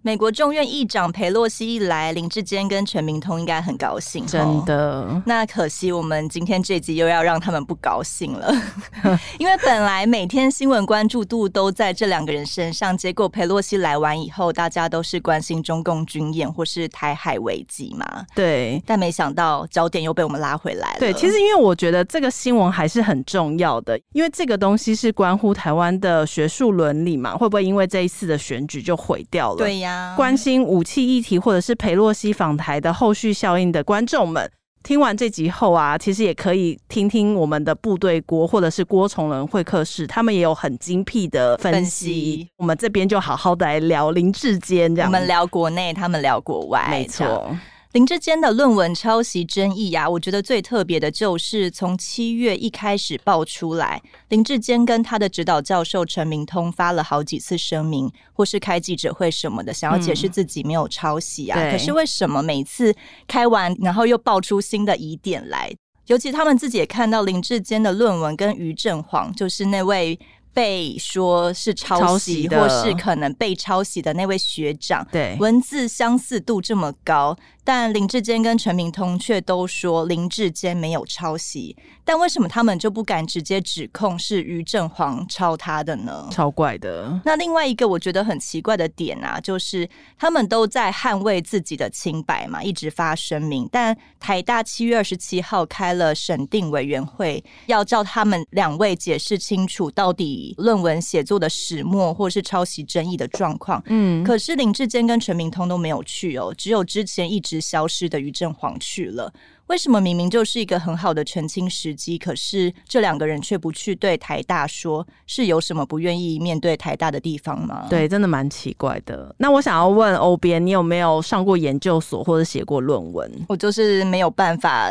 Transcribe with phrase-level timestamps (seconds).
[0.00, 4.24] 美国众院议长裴洛西一来，林志坚跟陈明通应该很高兴。
[4.24, 8.54] 真的，那可惜我们今天这集又要让他们不高兴了，
[9.40, 18.24] 因为本来每天新闻关注度都在这两个人身上，结果裴洛西来完以后，大家都是关心中共军演或是台海危机嘛。
[18.36, 21.00] 对，但没想到焦点又被我们拉回来了。
[21.00, 29.56] 对，其实因为我觉得这个新闻还是很重要的，因为这个东西是关乎台湾的学术伦理嘛，会不会因为这一次的选举就毁掉了？
[29.56, 29.87] 对呀。
[30.16, 34.50] 关心武器议题或者是裴洛西访台的后续效应的观众们，
[34.82, 41.76] 听完这集后啊，其实也可以听听我们的部队锅或者是郭崇仁会客室，他们也有很精辟的分析。
[41.76, 45.10] 分析我们这边就好好的来聊林志坚，这样。
[45.10, 47.54] 我们聊国内，他们聊国外，没错。
[47.92, 61.58] 林志坚的论文抄袭争议呀、啊，我觉得最特别的就是从七月一开始爆出来，林志坚跟他的指导教授陈明通发了好几次声明，或是开记者会什么的，想要解释自己没有抄袭啊。
[61.58, 62.94] 嗯、可是为什么每次
[63.26, 65.74] 开完，然后又爆出新的疑点来？
[66.08, 70.18] 尤其他们自己也看到林志坚的论文跟于振煌，就是那位。
[70.54, 77.36] 被说是抄袭，或是可能被抄袭的那位学长，对，文字相似度这么高，
[77.68, 86.26] 但林志坚跟陈明通却都说林志坚没有抄袭，但为什么他们就不敢直接指控是于正煌抄他的呢？
[86.30, 87.20] 超怪的。
[87.26, 89.86] 那另外一个我觉得很奇怪的点啊，就是
[90.16, 100.54] 他们都在捍卫自己的清白嘛，一直发声明，但台大七月二十七号开了审定委员会，要叫他们两位解释清楚到底。
[100.56, 109.32] 论文写作的始末，或是抄袭争议的状况，嗯，可是林志坚跟陈明通都没有去哦，只有之前一直消失的于振煌去了。
[109.66, 117.86] 为什么明明就是一个很好的澄清时机，可是这两个人却不去对台大说，是有什么不愿意面对台大的地方吗？
[117.90, 119.34] 对，真的蛮奇怪的。
[119.38, 123.30] 那我想要问欧边，你有没有上过研究所或者写过论文？
[123.48, 124.90] 我就是没有办法。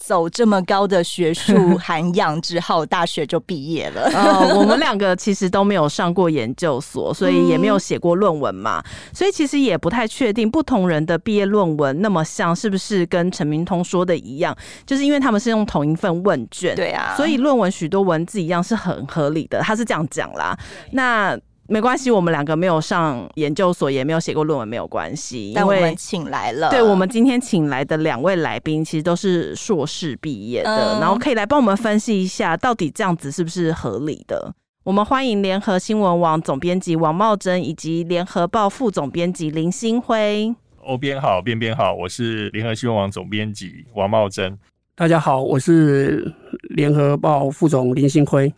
[0.00, 4.10] 走这么高的学术 涵养之后，大学就毕业了。
[4.14, 14.56] 呃，我们两个其实都没有上过研究所， 所以也没有写过论文嘛，所以其实也不太确定不同人的毕业论文那么像，是不是跟陈明通说的一样？
[14.86, 19.60] 就是因为他们是用同一份问卷，对啊，所以论文许多文字一样是很合理的。
[19.60, 20.58] 他是这样讲啦，
[20.92, 21.38] 那。
[21.70, 25.52] 没关系，我们两个没有上研究所，也没有写过论文，没有关系。
[25.54, 34.52] 但我们请来了，对，我们今天请来的两位来宾，其实都是硕士毕业的，嗯、然后可以来帮我们分析一下，到底这样子是不是合理的？
[34.82, 40.52] 我们欢迎联合新闻网总编辑王茂珍以及联合报副总编辑林新辉。
[40.82, 44.58] 欧编好，边边好，我是联合新闻网总编辑王茂珍。
[44.96, 46.34] 大家好，我是
[46.70, 48.52] 联合报副总林新辉。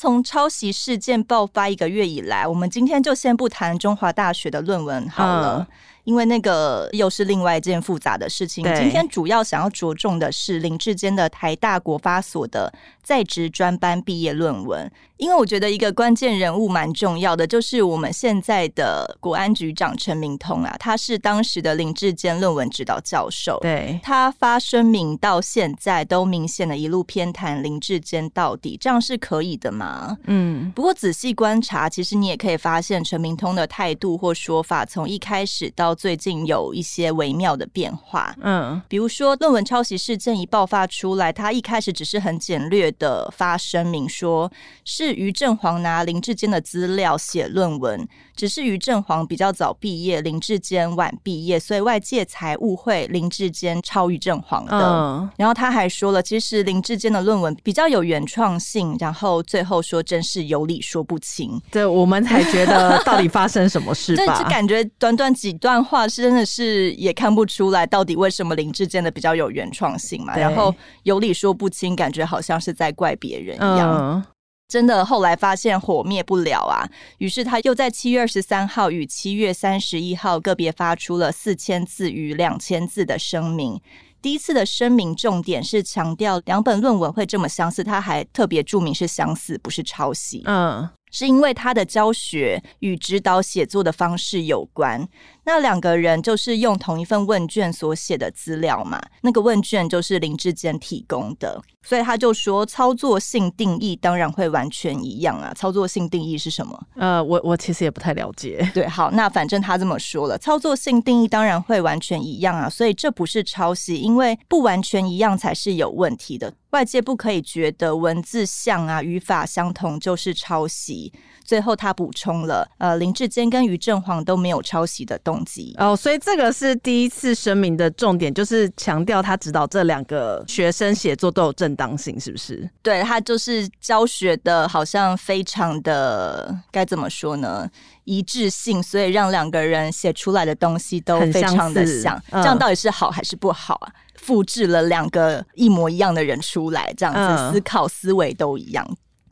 [0.00, 5.66] 从抄袭事件爆发一个月以来，我们今天就先不谈中华大学的论文好了。
[6.08, 8.64] 因为那个又是另外一件复杂的事情。
[8.74, 14.90] 今天主要想要着重的是林志坚的台大国发所的在职专班毕业论文。
[15.18, 23.58] 因为我觉得一个关键人物蛮重要的，就是我们现在的国安局长陈明通啊，他是当时的林志坚论文指导教授。
[23.60, 30.16] 对，他发声明到现在都明显的一路偏袒林志坚到底，这样是可以的吗？
[30.26, 30.70] 嗯。
[30.70, 44.50] 不过仔细观察，其实你也可以发现陈明通的态度或说法，从一开始到最近有一些微妙的变化，嗯，比如说论文抄袭事件一爆发出来，他一开始只是很简略的发声明说，
[44.84, 54.78] 是于正煌拿林志坚的资料写论文，只是于正煌比较早毕业，林志坚晚毕业，所以外界才误会林志坚超于正煌的。
[54.78, 64.38] 嗯，然后他还说了，其实林志坚的论文比较有原创性，然后最后说真是有理说不清，对，我们才觉得到底发生什么事 吧？
[64.40, 65.82] 就感觉短短几段。
[65.88, 70.74] 话是真的是也看不出来到底为什么林志坚的比较有原创性嘛，然后
[71.04, 73.96] 有理说不清，感觉好像是在怪别人一样。
[73.98, 74.24] 嗯、
[74.68, 76.86] 真的后来发现火灭不了啊，
[77.16, 83.80] 于是他又在七月二十三号与七月三十一号个别发出了四千字与两千字的声明。
[84.20, 90.42] 第一次的声明重点是强调两本论文会这么相似，他还特别注明是相似，不是抄袭。
[90.44, 90.90] 嗯。
[91.10, 95.08] 是因为他的教学与指导写作的方式有关。
[95.48, 105.50] 那两个人就是用同一份问卷所写的资料嘛，那个问卷就是林志坚提供的，所以他就说操作性定义当然会完全一样啊。
[105.56, 106.78] 操作性定义是什么？
[106.96, 108.70] 呃，我我其实也不太了解。
[108.74, 116.52] 对，好，那反正他这么说了，操作性定义当然会完全一样啊，所以这不是抄袭，因为不完全一样才是有问题的。
[116.72, 121.10] 外界不可以觉得文字像啊，语法相同就是抄袭。
[121.48, 132.68] 最后他补充了，呃，林志坚跟于正煌都没有抄袭的动机哦，所以这个是第一次声明的重点，就是强调他指导这两个学生写作都有正当性，是不是？
[132.82, 137.66] 对，他就是教学的好像非常的该怎么说呢？
[138.04, 143.88] 一致性，所以让两个人写出来的东西都非常的像，像嗯、这样到底是好还是不好啊？
[144.16, 148.86] 复制了两个一模一样的人出来，这样子、嗯、思考思维都一样。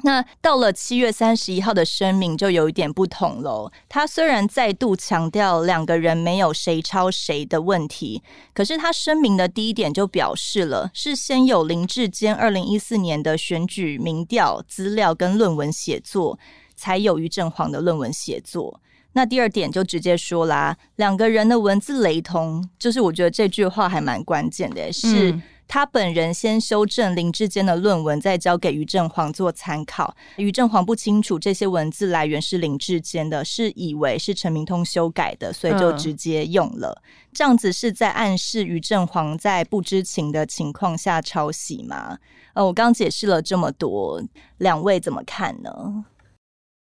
[0.07, 3.73] 那到了七月三十一号的声明就有一点不同喽。
[3.89, 8.23] 他虽然再度强调两个人没有谁抄谁的问题，
[8.55, 16.39] 可是他声明的第一点就表示了，是先有林志坚二零一四年的选举民调资料跟论文写作，
[16.77, 18.81] 才有于正煌的论文写作。
[19.15, 25.37] 那第二点就直接说啦，两个人的文字雷同，就是我觉得这句话还蛮关键的，是。
[25.67, 30.15] 嗯他本人先修正林志坚的论文，再交给于正煌做参考。
[30.37, 37.03] 于正煌不清楚这些文字来源是林志坚的，是以为是陈明通修改的，所以就直接用了。
[37.05, 42.17] 嗯、这样子是在暗示于正煌在不知情的情况下抄袭吗？
[42.55, 44.23] 呃，我刚解释了这么多，
[44.59, 46.05] 两位怎么看呢？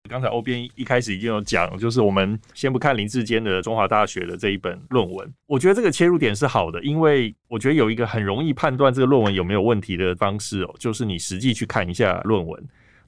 [0.09, 12.63] 刚才欧编一开始已经有讲，就是我们先不看林志坚的中华大学的这一本论文，我觉得这个切入点是好的，因为我觉得有一个很容易判断这个论文有没有问题的方式哦，就是你实际去看一下论文。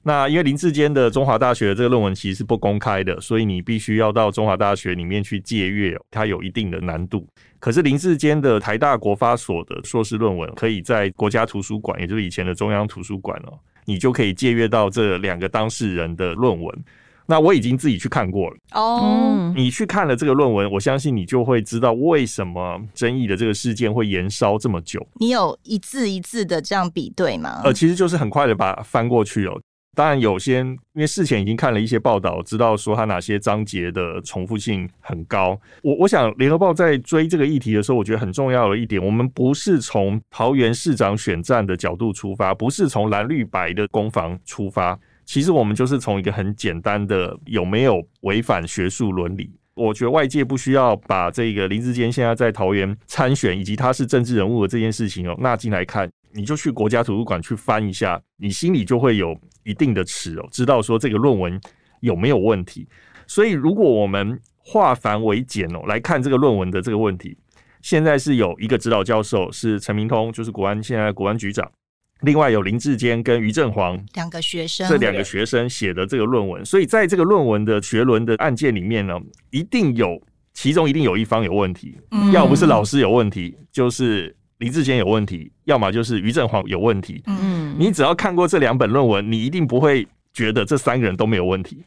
[0.07, 7.27] 那因为林志坚的中华大学的这个论文其实是不公开的，所以你必须要到中华大学里面去借阅，它有一定的难度。
[7.59, 13.57] 可是林志坚的台大国发所的硕士论文，可以在国家图书馆，也就是以前的中央图书馆哦。
[13.85, 16.83] 你就可以借阅到这两个当事人的论文。
[17.27, 19.51] 那我已经自己去看过了哦。
[19.55, 25.03] 你去看了这个论文，我相信你就会知道为什么争议的这个事件会延烧这么久。
[25.15, 27.61] 你有一字一字的这样比对吗？
[27.63, 29.59] 呃，其实就是很快的把它翻过去哦。
[29.95, 35.59] 当然有些，因为事前已经看了一些报道，知道说他哪些章节的重复性很高。
[35.81, 49.49] 我我想联合报在追这个议题的时候，我觉得很重要的一点，我们不是从桃园市长选战的角度出发，不是从蓝绿白的攻防出发，其实我们就是从一个很简单的有没有违反学术伦理。
[49.75, 56.09] 我觉得外界不需要把这个林志坚现在在桃园参选以及他是政治人物的这件事情哦纳进来看。
[56.35, 59.33] 你就去国家图书馆去翻一下，你心里就会有
[59.63, 61.57] 一定的尺哦，知道说这个论文
[62.01, 62.85] 有没有问题。
[63.25, 67.37] 所以，如果我们化繁为简哦来看这个论文的这个问题，
[67.81, 71.71] 现在是有一个指导教授是陈明通，就是国安现在国安局长，
[72.19, 79.17] 另外有林志坚跟于正煌两个学生，这两个学生写的这个论文，所以在这个论文的学伦的案件里面呢，
[79.51, 80.21] 一定有
[80.53, 81.97] 其中一定有一方有问题，
[82.33, 84.35] 要不是老师有问题，就是。
[84.59, 87.21] 林志坚有问题，要么就是于正煌有问题。
[87.27, 91.83] 嗯，你只要看过这两本论文，你一定不会觉得这三个人都没有问题。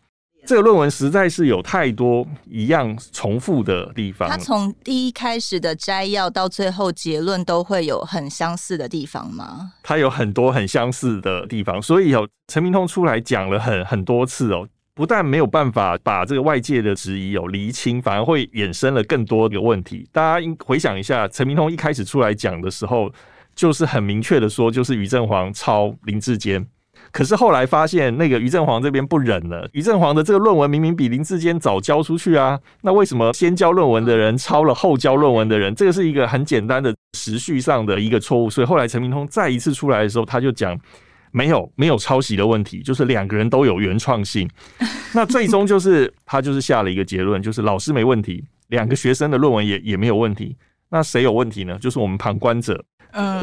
[0.46, 4.26] 这个论文实在是有太多一样重复的地方。
[4.28, 9.72] 他从第一开始的摘要到最后结论都会有很相似的地方吗？
[9.82, 14.66] 他有很多很相似的地方，所以有陈明通出来讲了很很多次哦。
[14.98, 20.04] 不但没有办法把这个外界的质疑有厘清，反而会衍生了更多的问题。
[20.10, 23.08] 大家应回想一下，陈明通一开始出来讲的时候，
[23.54, 26.66] 就是很明确的说，就是于正煌抄林志坚。
[27.12, 35.72] 可是后来发现，那个于正煌这边不忍了，于正煌的这个论文明明比林志坚早交出去啊，那为什么先交论文的人抄了后交论文的人？
[35.76, 38.50] 这个是一个很简单的时序上的一个错误。
[38.50, 40.76] 所以后来陈明通再一次出来的时候，他就讲。
[41.38, 44.50] 没有没有抄袭的问题，就是两个人都有原创性。
[45.14, 50.56] 那最终就是他就是下了一个结论，就是老师没问题，两个学生的论文也也没有问题。
[50.88, 51.78] 那谁有问题呢？
[51.80, 52.84] 就是我们旁观者，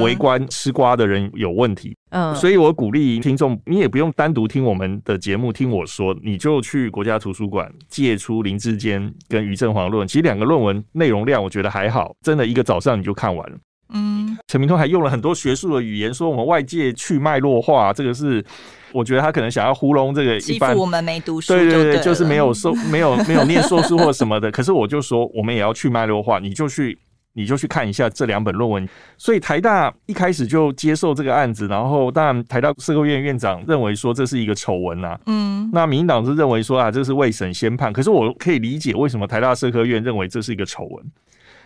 [0.02, 1.96] 围观吃瓜的人有问题。
[2.10, 10.08] 嗯，所以我鼓励听众，你也不用单独听我们的节目，听我说，你就去国家图书馆借出林志坚跟于正煌论文。
[10.08, 13.58] 其实两个论文内容量我觉得还好，真的一个早上你就看完了。
[13.90, 18.44] 嗯，陈明通还用了很多学术的语言，说我们外界去脉络化，这个是
[18.92, 24.50] 我觉得他可能想要糊弄这个一般，欺负我们没读书，对对对，就是没有受 没有没有念硕士或什么的。
[24.52, 26.98] 可是我就说，我们也要去脉络化，你就去
[27.34, 28.90] 你就去看一下这两本论文。
[29.18, 37.94] 所以台大一开始就接受这个案子，然后当然台大社科院院长认为说这是一个丑闻呐，嗯，那民进党是认为说啊这是未审先判。
[37.94, 41.06] 可是我可以理解为什么台大社科院认为这是一个丑闻，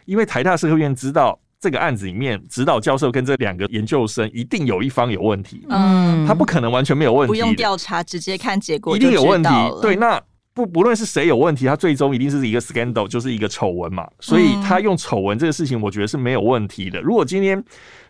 [0.04, 1.40] 因为台大社科院知道。
[1.62, 9.50] 这个案子里面，指导教授跟这两个研究生一定有一方有问题，嗯，他不可能完全没有问题，不用调查，直接看结果，一定有问题。
[9.82, 10.22] 对，那
[10.54, 14.08] 不不论是谁有问题，他最终一定是一个 scandal，就是一个丑闻嘛。
[14.22, 17.01] 所以他用丑闻这个事情，我觉得是没有问题的。
[17.01, 17.62] 如果今天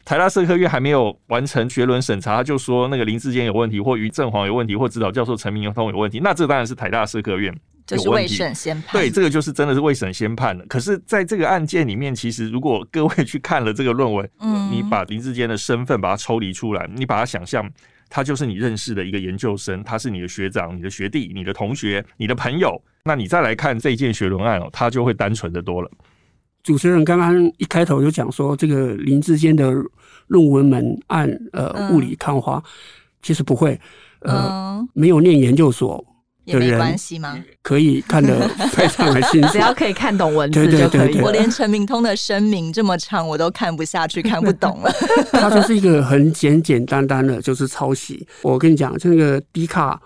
[0.05, 7.51] 台大社科院还没有完成学伦审查，他就说那个林志坚有问题，或于正煌有问题，或指导教授陈明通有问题，那这当然是台大社科院。
[7.97, 10.65] 就是未审先判，对，这个就是真的是未审先判了。
[10.67, 17.67] 可是，在这个案件里面，其实如果各位去看了这个论文，嗯，你把林志坚的身份把它抽离出来，你把它想象
[18.09, 25.89] 他就是你认识的一个研究生，他是你的学长、你的学弟、你的同学、你的朋友，那你再来看这一件学伦案哦，他就会单纯的多了。
[26.61, 29.71] 主持人刚刚一开头就讲说，这个林志坚的
[30.27, 32.61] 论文门案，呃，雾里看花，
[33.21, 33.79] 其实不会，
[34.19, 36.05] 呃，没有念研究所。
[36.49, 37.37] 也没关系吗？
[37.61, 41.19] 可以看得 非常的清楚，只要可以看懂文字就可以。
[41.21, 44.91] 我连陈明通的声明这么长，我都看不下去，看不懂了。
[45.31, 48.27] 他就是一个很简简单单的，就是抄袭。
[48.41, 49.99] 我跟你讲，这个迪卡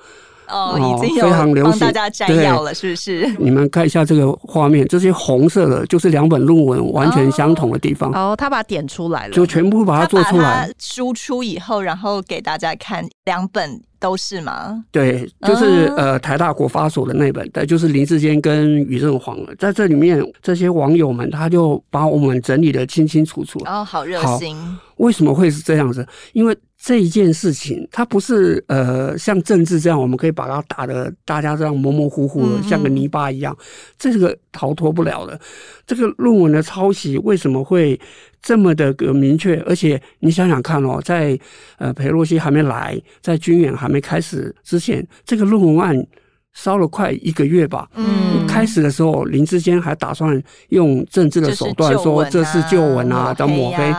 [0.54, 3.28] 哦，已经有非常流行，帮大家摘要了，是不是？
[3.40, 8.12] 你们看一下这个画面，这些红色的，就是两本论文完全相同的地方。
[8.14, 13.82] 哦，他把它点出来了，就全部把它做出来，输出以后，然后给大家看两本。
[14.04, 14.84] 都是吗？
[14.92, 19.56] 对，就是呃，台大国发所的那本，对，就是林志坚跟于正煌了。
[19.58, 23.62] 在这里面，这些网友们他就把我们整理的清清楚楚。
[23.66, 24.58] 哦，好热心。
[24.98, 26.06] 为什么会是这样子？
[26.34, 26.54] 因为
[26.86, 33.56] 这一件事情，它不是呃像政治这样，我们可以把它打的大家这样模模糊糊的，像个泥巴一样，
[33.98, 35.40] 这个逃脱不了的。
[35.88, 37.98] 这个论文的抄袭为什么会？
[38.42, 41.40] 这么的个明确，而且你想想看哦，在
[41.78, 46.06] 呃裴洛西还没来，在军演还没开始之前，这个论文案
[46.54, 47.90] 烧了快一个月吧。
[47.96, 53.94] 嗯，开始的时候林志坚还打算用政治的手段说这是旧闻啊，当抹黑。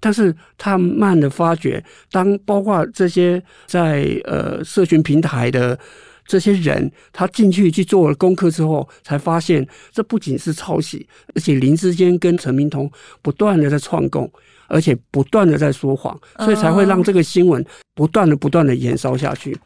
[0.00, 5.78] 但是他慢的发觉，当包括这些在呃社群平台的。
[6.30, 12.90] 这些人他进去去做了功课之后，才发现这不仅是抄袭，而且林志坚跟陈明通
[13.22, 14.30] 不断的在串供，
[14.66, 19.58] 而且不断的在说谎，所以才会让这个新闻不断的不断的延烧下去。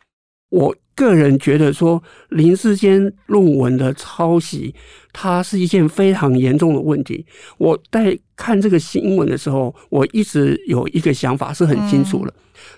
[0.51, 4.75] 我个人觉得说，林世坚论文的抄袭，
[5.13, 7.25] 它是一件非常严重的问题。
[7.59, 12.35] 我在看这个新闻的时候，我一直有一个想法是很清楚的，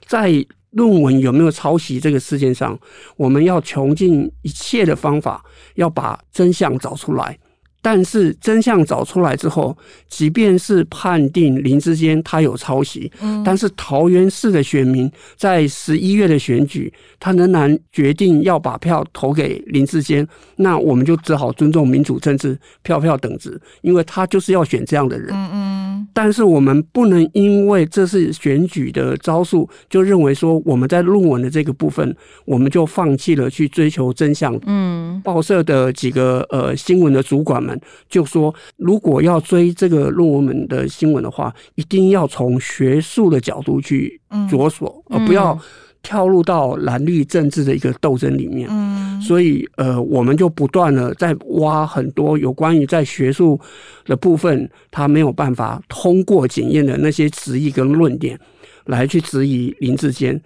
[0.06, 0.44] 在。
[0.74, 2.76] 论文有没有抄袭这个事件上，
[3.16, 5.40] 我们要穷尽一切的方法，
[5.76, 7.38] 要把真相找出来。
[7.84, 9.76] 但是真相找出来之后，
[10.08, 20.26] 即便是判定林志坚他有抄袭，嗯，但是桃园市的选民在十一月的选举，他仍然决定要把票投给林志坚，
[20.56, 25.28] 那我们就只好尊重民主政治，票票等值，因为他就是要选这样的人。
[25.34, 25.83] 嗯嗯。
[26.14, 32.16] 但是我们不能因为这是选举的招数，就认为说我们在论文的这个部分，
[32.46, 34.58] 我们就放弃了去追求真相。
[34.64, 35.20] 嗯。
[35.22, 37.78] 报社的几个呃新闻的主管们。
[38.08, 45.58] 就说，如果要追这个论文们的新闻的话，一定要从学术的角度去着手，而不要
[46.04, 48.68] 跳入到蓝绿政治的一个斗争里面。
[48.70, 53.58] 嗯，所以呃，我们就不断的在挖很多有关于在学术
[54.04, 58.38] 的部分，他没有办法通过检验的那些质疑跟论点，
[58.84, 60.40] 来去质疑林志坚，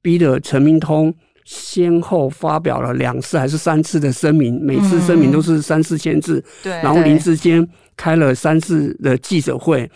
[0.00, 1.14] 逼得陈明通。
[1.44, 6.42] 先后发表了两次还是三次的声明，每次声明都是三四千字。
[6.62, 9.90] 对，然后林志坚开了三次的记者会，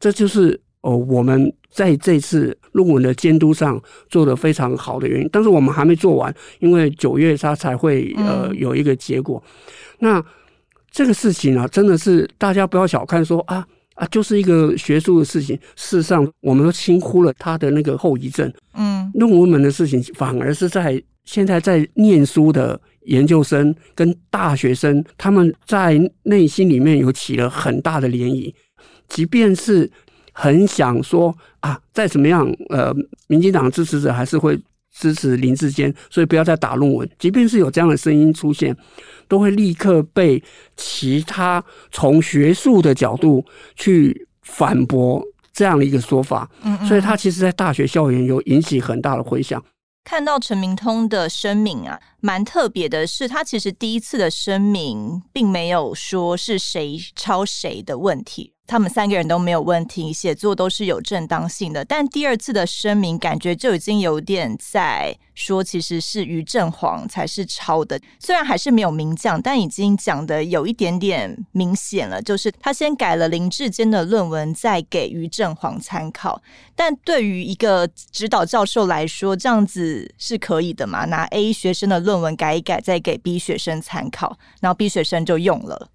[0.00, 5.28] 这就是哦我们在这次论文的监督上做得非常好的原因。
[5.32, 9.42] 但是我们还没做完，因为九月它才会呃有一个结果。
[9.98, 10.24] 那
[10.90, 13.66] 这个事情啊，真的是大家不要小看说啊。
[13.96, 15.56] 啊，就是一个学术的事情。
[15.74, 18.52] 事实上，我们都轻忽了他的那个后遗症。
[18.74, 28.52] 嗯，论文门的事情，反而是在现在在念书的研究生跟大学生，他们在内心里面有起了很大的涟漪。
[29.08, 29.90] 即便是
[30.38, 32.94] 很想说啊，再怎么样，呃，
[33.26, 34.60] 民进党支持者还是会。
[34.98, 37.06] 支持林志坚，所以不要再打论文。
[37.18, 38.74] 即便是有这样的声音出现，
[39.28, 40.42] 都会立刻被
[40.74, 41.62] 其他
[41.92, 46.50] 从学术的角度去反驳这样的一个说法。
[46.62, 49.62] 嗯，所以他其实，在大学校园有引起很大的回响。
[50.02, 58.54] 看到陈明通的声明啊，蛮特别的是，他其实第一次的声明并没有说是谁抄谁的问题。
[58.66, 61.84] 他们三个人都没有问题，写作都是有正当性的。
[61.84, 68.00] 但第二次的声明，感觉就已经有点在说，其实是于正煌才是抄的。
[68.18, 76.42] 虽然还是没有明讲，但已经讲的有一点点明显了，就是他先改了林志坚的论文，再给于正煌参考。
[76.74, 81.04] 但对于一个指导教授来说，这样子是可以的吗？
[81.04, 85.88] 拿 A 学生的论文改一改，再给 B 学生参考，然后 B 学生就用了。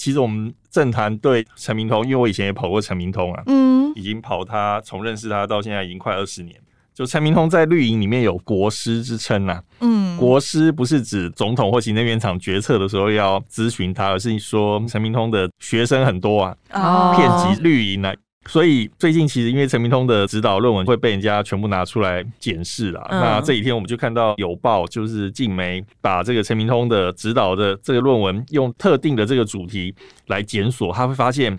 [0.00, 6.58] 其实我们政坛对陈明通，因为我以前也跑过陈明通啊，嗯，已经跑他从认识他到现在已经快二十年。
[6.94, 18.12] 就陈明通在绿营里面有国师之称呐，嗯，国师不是指总统或行政院长决策的时候要咨询他，而是说陈明通的学生很多啊，哦，遍及绿营啊。
[18.50, 29.94] 所以最近其实因为陈明通的指导论文会被人家全部拿出来检视了，嗯、那这几天我们就看到有报就是静媒把这个陈明通的指导的这个论文用特定的这个主题
[30.26, 31.56] 来检索，他会发现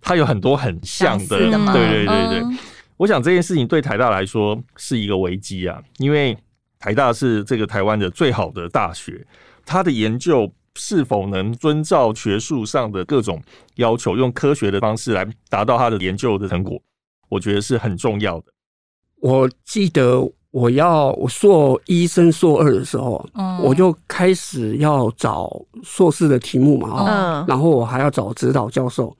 [0.00, 2.38] 他有很多很像的，的 对对对对。
[2.40, 2.58] 嗯、
[2.96, 6.34] 我想这件事情对台大来说是一个危机啊，因为
[6.78, 9.26] 台大是这个台湾的最好的大学，
[9.66, 10.50] 他的研究。
[10.76, 13.42] 是否能遵照学术上的各种
[13.76, 16.80] 要求，用科学的方式来达到他的研究的成果？
[17.28, 18.44] 我觉得是很重要的。
[19.20, 25.50] 我记得我要我硕一升硕二的时候，嗯，我就开始要找
[25.82, 29.16] 硕士的题目嘛，嗯，然后我还要找指导教授，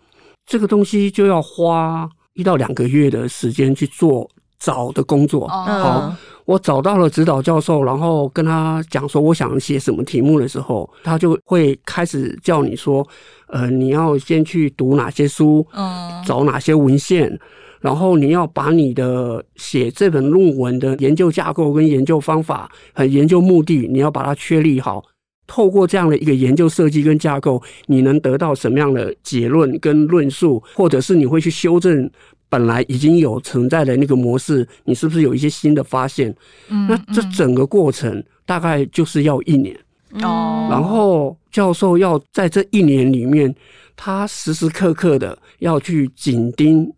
[0.46, 4.28] 这个东西就要花一到两个月的时间去做
[4.58, 6.16] 找的工作，嗯，好。
[6.50, 13.06] 我找到了指导教授，然后跟他讲说我想写什么题目的时候，他就会开始叫你说，
[13.46, 17.38] 呃，你要先去读哪些书，嗯，找哪些文献，
[17.80, 25.04] 然后你要把你的写这本论文的研究架构跟研究方法和研究目的，你要把它确立好。
[25.46, 32.10] 透过这样的一个研究设计跟架构，你能得到什么样的结论跟论述，或者是你会去修正。
[32.50, 36.34] 本来已经有存在的那个模式，你是不是有一些新的发现？
[36.68, 39.74] 嗯，那这整个过程大概就是要一年
[40.20, 40.68] 哦。
[40.70, 43.54] 然后教授要在这一年里面，
[43.96, 46.92] 他时时刻刻的要去紧盯。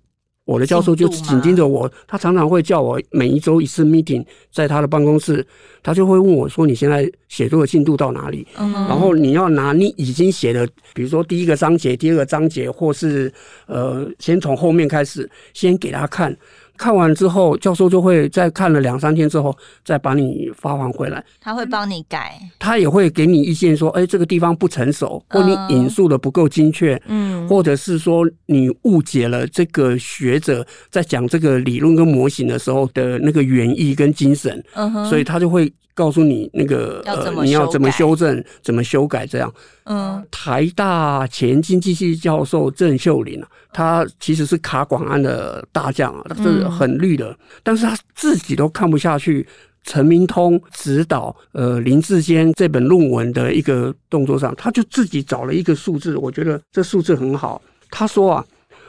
[0.45, 5.47] 我的教授就紧盯着我，他常常会叫我每一周一次 meeting，在他的办公室，
[5.83, 13.33] 他就会问我说：“你现在写作的进度到哪里？”嗯，然后你要拿你已经写的，比如说第一个章节、第二个章节，或是
[13.67, 16.37] 呃，先从后面开始，先给他看。
[16.77, 21.25] 看完之后，教授就会再看了两三天之后，再把你发还回来。
[21.41, 35.73] 他会帮你改，他也会给你意见，说：“哎，这个地方不成熟，或你引述的不够精确，嗯，或者是说你误解了这个学者在讲这个理论跟模型的时候的那个原意跟精神。”嗯哼，所以他就会。
[35.95, 39.53] 告诉你那个呃，你要怎么修正、怎么修改这样。
[39.85, 49.47] 嗯，台大前经济系教授郑秀玲啊，他其实是卡广安的大将啊，他是很绿的，但是他自己都看不下去
[49.85, 57.61] 陈明通指导呃林志坚这本论文的一个动作上，他就自己找了一个数字，我觉得这数字很好。
[57.91, 58.45] 他说啊，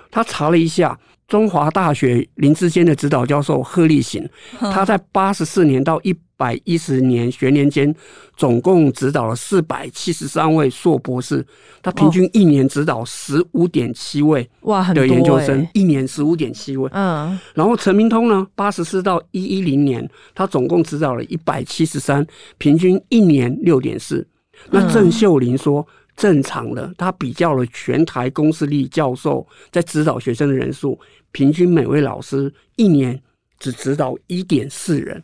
[0.10, 0.98] 他查了一下。
[1.26, 6.14] 中华大学林志坚的指导教授贺立行，他在八十四年到一
[6.44, 7.96] 百一十年学年间，
[8.36, 11.46] 总共指导了四百七十三位硕博士，
[11.82, 16.90] 他平均一年指导十五点七位哇的研究生，一年十五点七位。
[16.92, 22.26] 嗯，然后陈明通呢，八十四到一一零年，他总共指导了一百七十三，
[22.58, 24.28] 平均一年六点四。
[24.70, 25.88] 那郑秀玲说。
[26.16, 31.00] 正常的，他比较了全台公私立教授在指导学生的人数，
[31.32, 33.20] 平均每位老师一年
[33.58, 35.24] 只指导一点四人，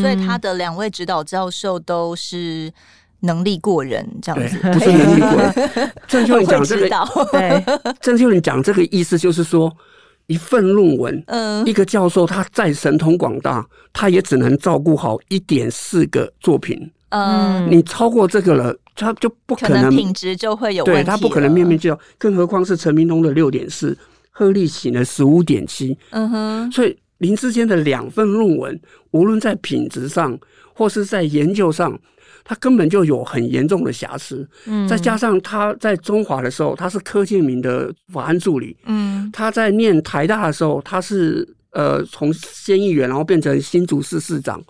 [0.00, 2.72] 所以他的两位指导教授都是
[3.20, 5.92] 能力过人，这样子不是能力过人。
[6.06, 6.88] 郑秀琳讲这个
[7.32, 7.64] 对，
[8.00, 9.74] 郑秀琳讲这个意思就是说，
[10.26, 16.90] 一份论文，嗯，一个教授他再神通广大，他也只能照顾好一点四个作品。
[17.10, 21.00] 嗯，你超过这个了，他就不可能，可能品质就会有问题。
[21.00, 23.96] 对，他不可能面面俱到，更何况是陈明通的六点四，
[24.30, 25.96] 贺立行的十五点七。
[26.10, 30.38] 嗯哼，所以林志坚的两份论文，无论在品质上
[30.72, 31.98] 或是在研究上，
[32.44, 34.48] 他根本就有很严重的瑕疵。
[34.66, 38.76] 嗯，再加上他在中华的时候，他是柯建明的法案助理。
[38.86, 44.62] 嗯，他在念台大的时候，他是呃从县议员，然后变成新竹市市长。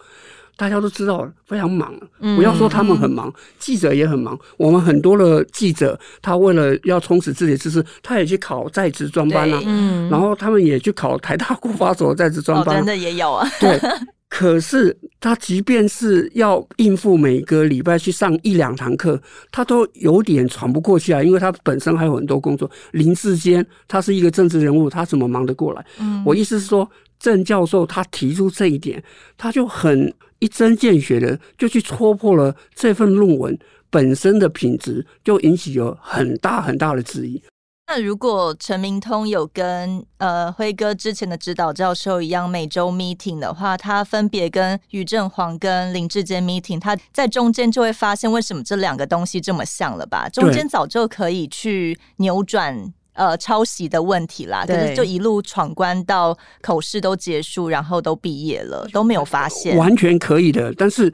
[0.58, 1.94] 大家都知道非常忙，
[2.34, 4.36] 不要说他们很忙，嗯、记者也很忙。
[4.56, 9.62] 我们很多的记者，他为了要充实自己的知识，他也去考在职专班啊。
[9.64, 13.48] 嗯，然后他们也去考台大国法所在职专班，哦，真的也有啊。
[13.60, 13.80] 对，
[14.28, 19.20] 可是他即便是要应付每个礼拜去上一两堂课，
[19.52, 22.68] 他都有点喘不过气来，因为他本身还有很多工作。
[22.90, 25.86] 林志坚他是一个政治人物，他怎么忙得过来？
[26.00, 29.02] 嗯，我意思是说，郑教授他提出这一点，
[29.37, 33.59] 他就很一针见血的就去戳破了这份论文
[33.90, 37.42] 本身的品质，就引起了很大很大的质疑。
[37.90, 50.28] 那如果陈明通有跟呃辉哥之前的指导教授一样每周 meeting 的话，他分别跟于正煌跟林志坚 meeting，他在中间就会发现为什么这两个东西这么像了吧？
[50.28, 60.72] 中间早就可以去扭转呃抄袭的问题啦，可是就一路闯关到口试都结束，然后都毕业了都没有发现，完全可以的。
[60.78, 61.12] 但是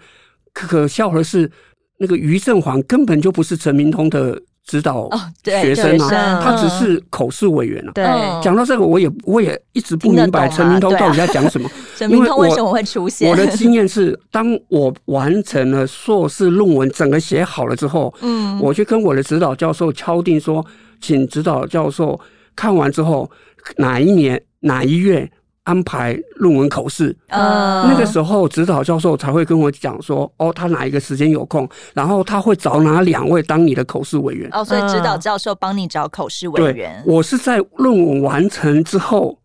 [0.52, 1.50] 可笑的是，
[1.98, 4.40] 那个于正煌根本就不是陈明通的。
[4.66, 5.10] 指导
[5.44, 7.92] 学生啊，他只是口试委员啊。
[7.94, 8.04] 对，
[8.42, 11.70] 讲到这个，我也我也一直不明白陈明通到底在讲什么。
[11.94, 13.30] 陈明通为什么会出现？
[13.30, 20.64] 我的经验是，当我完成了硕士论文，整个写好了之后，嗯，我去跟我的指导教授敲定说，
[21.04, 22.18] 请指导教授
[22.56, 23.30] 看完之后，
[23.76, 25.30] 哪一年哪一月。
[25.64, 34.46] 安排论文口试，呃，那个时候指导教授才会跟我讲说，哦，他哪一个时间有空，然后他会找哪两位当你的口试委员。
[34.52, 37.02] 哦，所以指导教授帮你找口试委员。
[37.02, 39.38] 对，我是在论文完成之后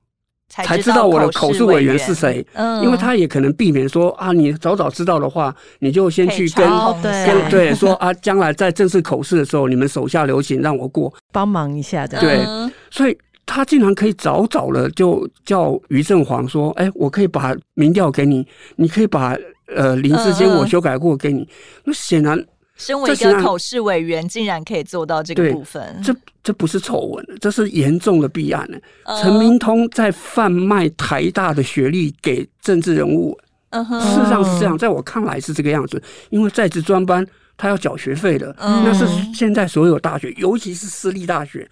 [0.50, 6.68] 才知道我的口试委员是谁，嗯，因为他也可能避免说啊，你早早知道的话，你就先去跟
[7.02, 12.20] 跟对说啊，将来在正式口试的时候，你们手下留情，让我过，帮忙一下的。
[12.20, 12.46] 对，
[12.90, 13.18] 所以。
[13.52, 19.36] 他竟然可以早早的就叫于正煌说：“哎、欸，我可以把民调给你，你可以把
[19.76, 21.42] 呃林志坚我修改过给你。
[21.42, 21.48] 嗯”
[21.86, 22.40] 那显然，
[22.80, 26.02] 身为一个口试委员，竟然可以做到这个部分。
[26.04, 28.78] 这这不是丑闻，这是严重的弊案呢。
[29.22, 33.38] 陈、嗯、明通在贩卖台大的学历给政治人物。
[33.72, 36.02] 事实上是这样，在我看来是这个样子。
[36.32, 37.24] 因为在职专班
[37.56, 41.70] 他要缴学费的，嗯、那是现在所有大学，尤其是私立大学。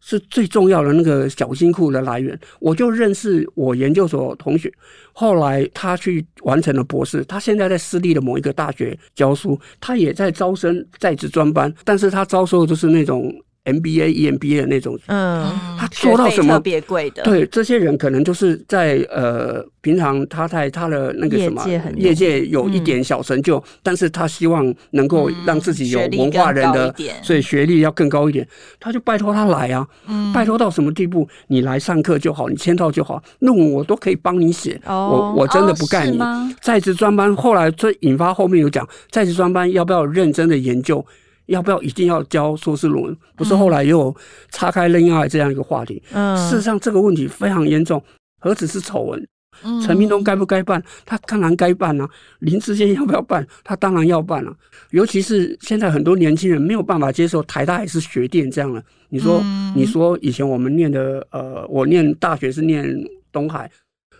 [0.00, 2.38] 是最重要的那个小金库的来源。
[2.60, 4.72] 我就认识我研究所同学，
[5.12, 13.34] 后来他去完成了博士，他现在在私立的某一个大学教书，他也在招生在职专班，但是他招收的就是那种。
[13.64, 15.46] MBA、EMBA 的那种，嗯，
[15.78, 17.22] 他做到什么特别贵的？
[17.22, 21.62] 对，这些人可能就是在呃，平常他在他的那个什么
[21.96, 28.46] 业界有一点小成就，但是他希望能够让自己有文化人的，所以学历要更高一点，
[28.80, 29.86] 他就拜托他来啊，
[30.32, 31.28] 拜托到什么地步？
[31.48, 36.18] 你来上课就好，你签到就好，论文我都可以帮你写，我我真的不干你。
[36.62, 41.04] 在职专班后来这引发后面有讲，在职专班要不要认真的研究？
[41.48, 43.16] 要不要一定要教硕士论文？
[43.36, 44.16] 不是后来又有
[44.50, 46.02] 岔开恋爱这样一个话题。
[46.12, 48.02] 嗯，事实上这个问题非常严重，
[48.40, 49.28] 何止是丑闻？
[49.64, 50.80] 嗯，陈明东该不该办？
[51.04, 52.08] 他当然该办啊。
[52.38, 53.44] 林志坚要不要办？
[53.64, 54.54] 他当然要办了。
[54.90, 58.82] 尤其是现在很多年轻人没有办法接受台大还是学店这样的。
[59.08, 59.42] 你说，
[59.74, 62.86] 你说以前我们念的，呃，我念大学是念
[63.32, 63.68] 东海。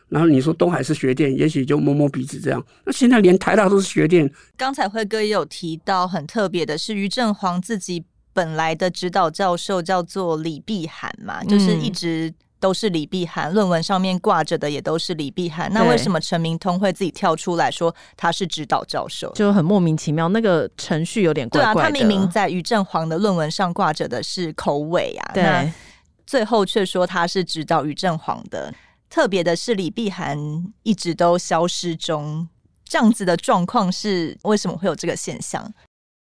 [0.08, 2.64] 然后你说东海是学店，也许就摸摸鼻子这样。
[2.84, 4.30] 那现在连台大都是学店。
[4.56, 15.70] 刚才辉哥也有提到，很特别的是于正煌自己本来的指导教授叫做李碧涵嘛，嗯、就是一直都是李碧涵，论文上面挂着的也都是李碧涵。
[15.72, 19.30] 那为什么陈明通会自己跳出来说他是指导教授？
[19.34, 21.74] 就很莫名其妙，那个程序有点怪怪的。
[21.74, 25.72] 对啊，他明明在于正煌的论文上挂着的是口尾啊，对，那
[26.26, 28.72] 最后却说他是指导于正煌的。
[29.10, 30.38] 特别的是，李碧涵
[30.82, 32.48] 一直都消失中，
[32.84, 35.72] 这样子的状况是为什么会有这个现象？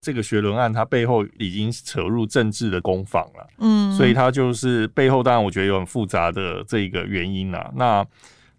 [0.02, 7.72] 这个学伦案它背后已经扯入政治的攻防了，嗯，所以它就是背后当然我觉得有很复杂的这个原因啦。
[7.76, 8.06] 那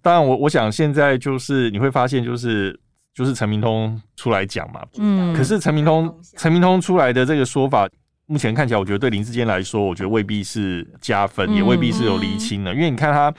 [0.03, 2.77] 当然我我想现在就是你会发现就是
[3.15, 7.89] 就是陈明通出来讲嘛，嗯，可是陈明通陈明通出来的这个说法，
[8.27, 13.33] 目前看起来我觉得对林志坚来说，我觉得未必是加分，也未必是有厘清的，因为你看他。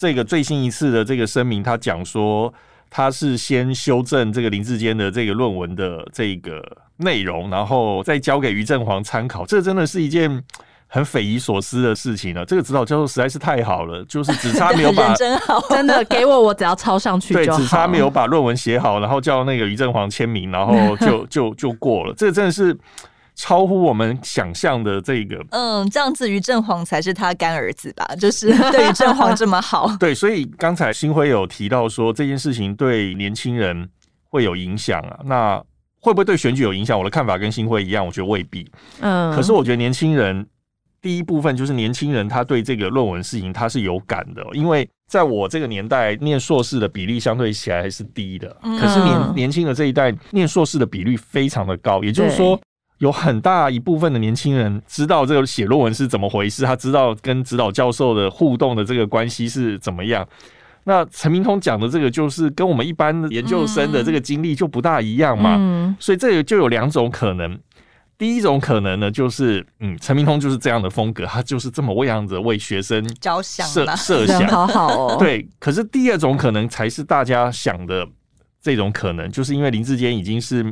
[0.00, 2.50] 这个最新一次的这个声明，他讲说
[2.88, 6.64] 他是先修正这个林志坚的这个论文的这个
[6.96, 9.44] 内容，然后再交给于振煌参考。
[9.44, 10.42] 这真的是一件
[10.86, 12.46] 很匪夷所思的事情了。
[12.46, 17.34] 这个指导教授实在是太好了，就是只差没有把真好，真的给我，我只要抄上去。
[17.34, 22.14] 对，只差没有把论文写好，然后叫那个于振煌签名，然后就就就过了。
[22.16, 22.74] 这个真的是。
[23.34, 28.04] 超乎我们想象的这个，嗯，这样子于正煌才是他干儿子吧？
[28.18, 33.88] 就是 对于正煌这么好， 对，所以刚才新辉有提到说这件事情对年轻人
[34.28, 35.62] 会有影响啊，那
[36.00, 36.98] 会不会对选举有影响？
[36.98, 38.70] 我的看法跟新辉一样，我觉得未必。
[39.00, 40.46] 嗯，可是我觉得年轻人
[41.02, 52.58] 第一部分就是年轻人他对这个论文事情他是有感的，因为在我这个年代念硕士的比例相对起来还是低的，可是年年轻的这一代念硕士的比率非常的高，也就是说
[53.00, 60.26] 有很大一部分的年轻人知道这个写论文是怎么回事，他知道跟指导教授的互动的这个关系是怎么样。
[60.84, 67.58] 那陈明通讲的这个就是跟我们一般的研究生的这个经历就不大一样嘛，嗯所以这个就有两种可能。
[68.18, 75.16] 第一种可能呢，就是嗯，陈明通就是这样的风格，他就是这么为样子为学生着想设设想，好好哦。
[75.18, 78.06] 对，可是第二种可能才是大家想的
[78.60, 80.62] 这种可能，就是因为林志坚已经是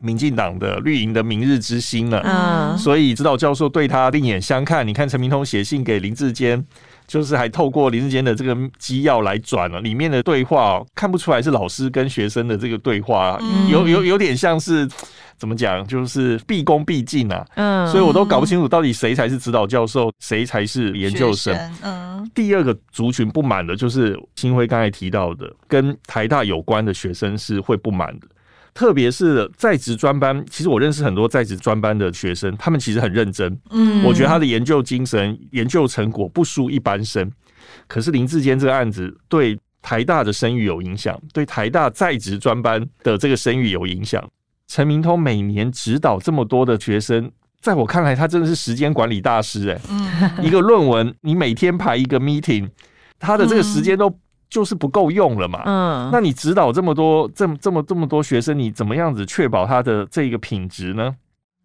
[0.00, 4.86] 民进党的绿营的明日之星了，嗯，所以指导教授对他另眼相看。
[4.86, 6.64] 你看陈明通写信给林志坚。
[7.06, 13.38] 就是还透过林志坚的这个机要来转了，里面的对话看不出来是老师跟学生的这个对话，
[13.70, 14.88] 有有有点像是
[15.36, 17.46] 怎么讲，就是毕恭毕敬啊。
[17.56, 21.54] 嗯，所以我都搞不清楚到底谁才是指导教授，谁才是研究生。
[21.82, 28.26] 嗯，第二个族群不满的就是新辉刚才提到的，跟台大有关的学生是会不满的。
[28.74, 33.56] 特别是在职专班，其实我认识很多在职专班的学生，他们其实很认真。
[33.70, 37.30] 嗯，我觉得他的研究精神、研究成果不输一般生。
[37.86, 44.28] 可是林志坚这个案子对台大的声誉有影响，对台大在职专班的这个声誉有影响。
[44.66, 49.68] 陈明通每年指导这么多的学生，在我看来，他真的是时间管理大师。
[49.70, 52.68] 哎，嗯，一个论文，你每天排一个 meeting，
[53.20, 54.18] 他的这个时间都。
[54.54, 61.12] 就是不够用了嘛，嗯，那你指导这么多这么这么这么多学生，你怎么样子确保他的这个品质呢？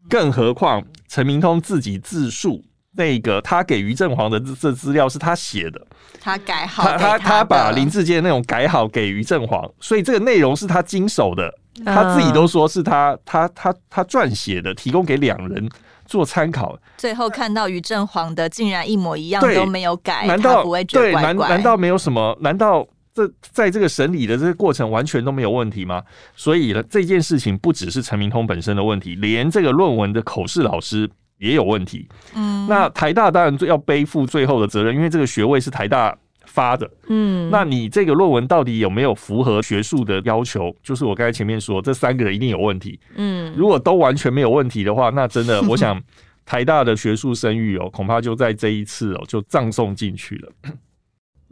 [0.09, 2.63] 更何况陈明通自己自述，
[2.95, 5.79] 那个他给于正煌的这资料是他写的，
[6.19, 11.53] 他改好他他他把林志坚那种改好给于正煌，所以这个内容是他经手的，
[11.85, 15.69] 他自己都说是他他他他撰写的，提供给两人。
[16.09, 21.33] 做参考，最后看到于正煌的竟然一模一样，都没有改，难道不会觉得怪怪？
[21.33, 22.35] 对，难难道没有什么？
[22.41, 26.01] 难道这在这个审理的这个过程完全都没有问题吗？
[26.35, 32.09] 所以呢，这件事情不只是陈明通本身的问题，连这个论文的口试老师也有问题。
[32.33, 36.17] 嗯，那台大当然要背负最后的责任，因为这个学位是台大
[36.59, 36.89] 发的。
[37.07, 40.75] 嗯，那你这个论文到底有没有符合学术的要求？
[40.83, 42.99] 就是我刚才前面说，这三个人一定有问题。
[43.15, 45.97] 嗯，如果都完全没有问题的话，那真的，我想
[46.45, 50.51] 台大的学术声誉哦，恐怕就在这一次哦，就葬送进去了。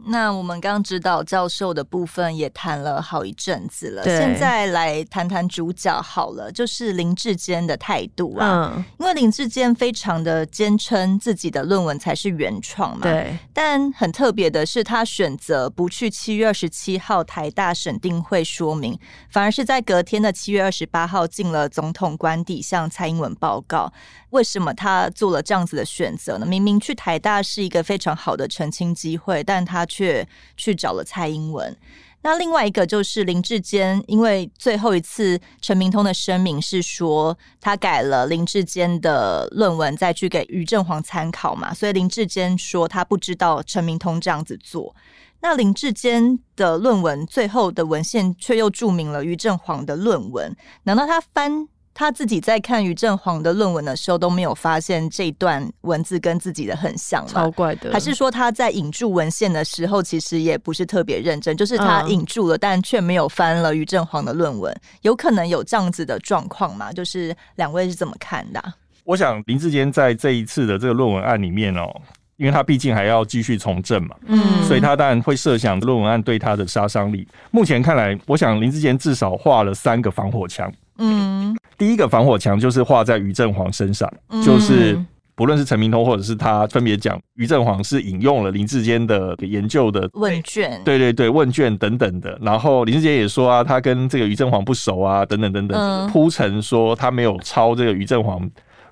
[0.06, 8.72] 那我们刚指导教授的部分也谈了好一阵子了，现在来谈谈主角好了，就是林志坚的态度啊。
[8.76, 13.36] 嗯，因为林志坚非常的坚称自己的论文才是原创嘛，对。
[13.52, 18.98] 但很特别的是，他选择不去七月二十七号台大审定会说明，
[19.30, 23.92] 反而是在隔天的七月二十八号进了总统官邸向蔡英文报告。
[24.30, 26.44] 为什么他做了这样子的选择呢？
[26.44, 31.76] 明明去台大是一个非常好的澄清机会，但他却去找了蔡英文。
[32.20, 44.94] 那另外一个就是林志坚，因为最后一次陈明通的声明是说他改了林志坚的论文，再去给于正煌参考嘛，所以林志坚说他不知道陈明通这样子做。
[45.40, 51.68] 那林志坚的论文最后的文献却又注明了于正煌的论文，难道他翻？
[51.98, 57.92] 他自己在看于正煌的论文的时候都没有发现这段文字跟自己的很像，超怪的。
[57.92, 66.92] 还是说他在引注文献的时候其实也不是特别认真，就是他引注了，但却没有翻了于正煌的论文，有可能有这样子的状况吗？
[66.92, 68.72] 就是两位是怎么看的啊？
[69.02, 71.92] 我想林志坚在这一次的这个论文案里面哦，
[72.36, 77.26] 因为他毕竟还要继续从政嘛，嗯，所以他当然会设想论文案对他的杀伤力。
[77.50, 80.72] 目前看来，我想林志坚至少画了三个防火墙。
[81.00, 84.98] 嗯，第一个防火墙就是画在于正煌身上，嗯、就是
[85.36, 92.36] 不论是陈明通或者是他分别讲，于正煌是引用了林志坚的研究的问卷，对对对，问卷等等的。
[92.42, 98.40] 然后林志坚也说啊，他跟这个于正煌不熟啊，等等等等，铺陈说他没有抄这个于正煌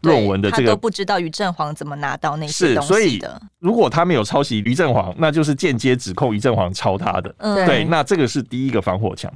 [0.03, 2.87] 论文的这个，他都不知道于正煌怎么拿到那些东西的。
[2.87, 3.20] 所以
[3.59, 7.35] 如果他没有抄袭于正煌，那就是间接指控于正煌抄他的。
[7.38, 9.33] 嗯、对，那这个是第一个防火墙。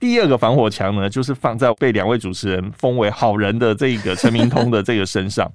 [0.00, 5.48] 第二个防火墙呢，就是放在被两位主持人封为好人的这个陈明通的这个身上。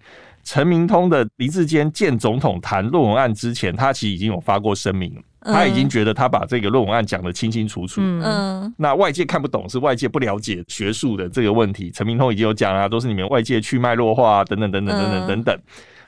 [0.43, 7.99] 陈明通的黎智坚见总统谈论文案之前，他其实已经有发过声明，他已经觉得他把这个论文案讲得清清楚楚。
[7.99, 11.89] 嗯，那外界看不懂，是外界不了解学术的这个问题。
[11.89, 15.60] 陈明通已经有讲啊，都是你们外界去脉络化等等等等等等等等。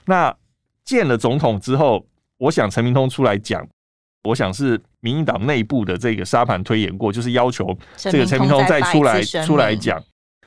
[0.06, 0.32] 那
[0.86, 2.06] 见了总统之后，
[2.38, 3.68] 我想陈明通出来讲。
[4.28, 10.02] 我想是民进党内部的这个沙盘推演过，就是要求这个陈明通再出来出来讲。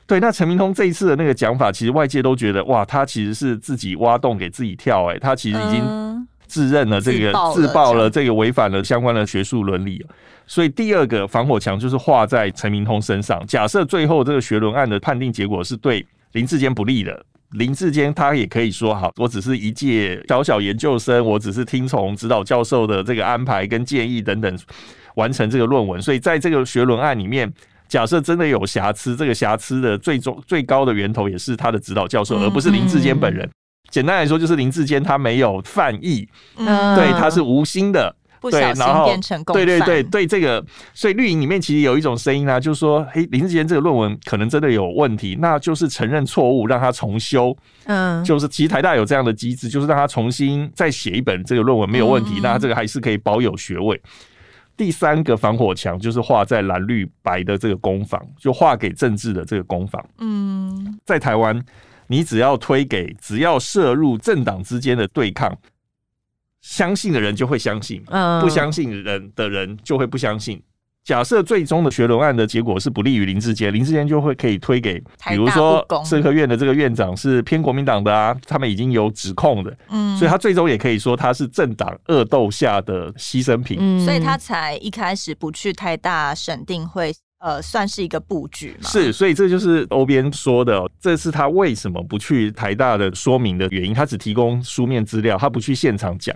[0.07, 10.05] 对，那陈明通这一次的那个讲法，其实外界都觉得哇，他其实是自己挖洞给自己跳，哎，他其实已经自认了这个自爆了这个违反了相关的学术伦理。
[10.45, 13.41] 所以第二个防火墙就是画在陈明通身上。
[13.47, 24.59] 假设最后这个学伦案的判定结果是对林志坚不利的，林志坚他也可以说好，我只是一届小小研究生，我只是听从指导教授的这个安排跟建议等等
[25.15, 26.01] 完成这个论文。
[26.01, 27.51] 所以在这个学伦案里面，
[27.89, 33.49] 假设真的有瑕疵，这个瑕疵的最终最高的源头也是他的指导教授，而不是林志坚本人。
[33.89, 38.15] 简单来说，就是林志坚他没有犯意，对，他是无心的。
[38.49, 39.05] 对，然后
[39.53, 47.55] 对对对对，这个，所以绿营里面其实有一种声音啊，就是说，嘿，林志坚这个论文可能真的有问题，那就是承认错误，让他重修。
[47.85, 54.01] 嗯，就是其实台大有这样的机制，就是让他重新再写一本这个论文没有问题，那他这个还是可以保有学位。
[54.77, 60.03] 第三个防火墙就是画在蓝绿白的这个攻防，就画给政治的这个攻防。
[60.17, 61.61] 嗯，在台湾，
[62.07, 65.55] 你只要推给，只要涉入政党之间的对抗。
[66.61, 68.03] 相信的人就会相信，
[68.41, 70.61] 不相信人的人就会不相信。
[71.03, 87.11] 假设最终的学伦案的结果是不利于林志坚，林志坚就会可以推给，比如说社科院的这个院长是偏国民党的啊，他们已经有指控的，嗯，所以他最终也可以说他是政党恶斗下的牺牲品，所以他才一开始不去太大审定会。
[87.41, 88.87] 呃，算是一个布局嘛？
[88.87, 93.95] 是，所以这就是欧边说的，这是他为什么不去台大的说明的原因。
[93.95, 96.35] 他只提供书面资料，他不去现场讲。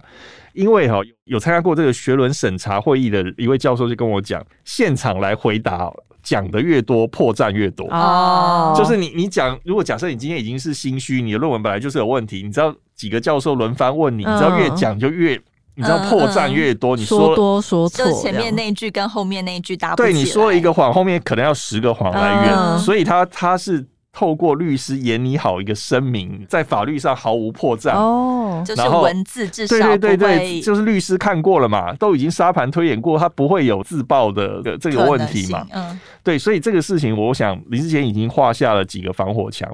[0.53, 7.87] 因为哈，有参加过这个学伦审查会议的一位教授就跟我讲，现场来回答，讲的越多，破绽越多。
[7.91, 15.39] 哦，就是你你讲，如果假设你今天已经是心虚，你的论文本来就是有问题，你知道几个教授轮番问你，你知道越讲就越。
[15.75, 27.91] 你知道破绽越多，嗯嗯、你说，说多说错，就前面那一句跟后面那一句搭不对，你说了一个谎，后面可能要十个谎来圆，嗯、所以他他是透过律师演拟好一个声明，在法律上毫无破绽。
[27.91, 39.69] 哦，就是文字至少对对对对，就是律师看过了嘛，都已经沙盘推演过，他不会有自爆的这个问题嘛，嗯，对，所以这个事情，我想林志贤已经画下了几个防火墙，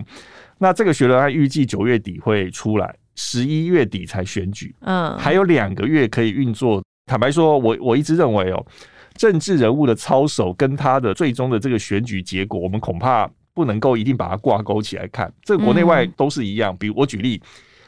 [0.58, 2.96] 那这个学伦案预计九月底会出来。
[3.24, 6.82] 十一月底才选举，嗯，还有两个月可以运作。
[7.06, 8.66] 坦白说，我我一直认为哦，
[9.14, 15.32] 政治人物的操守跟他的最终的这个选举结果，我们恐怕不能够一定把它挂钩起来看。
[15.44, 16.76] 这个国内外都是一样。
[16.76, 17.40] 比如我举例，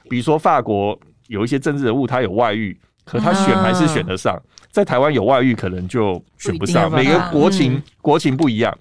[0.07, 4.37] 比如说法国有一些政治人物他有外遇，可他选还是选得上；
[4.69, 6.91] 在台湾有外遇，可能就选不上。
[6.91, 8.77] 每个国情国情不一样。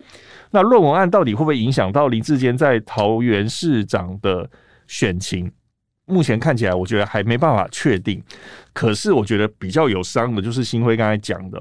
[0.51, 4.47] 那论文案到底会不会影响到林志坚在桃园市长的
[4.87, 5.51] 选情？
[6.12, 8.22] 目前看起来，我觉得还没办法确定。
[8.72, 11.59] 可是，我觉得比较有伤的，就是新辉刚才讲的，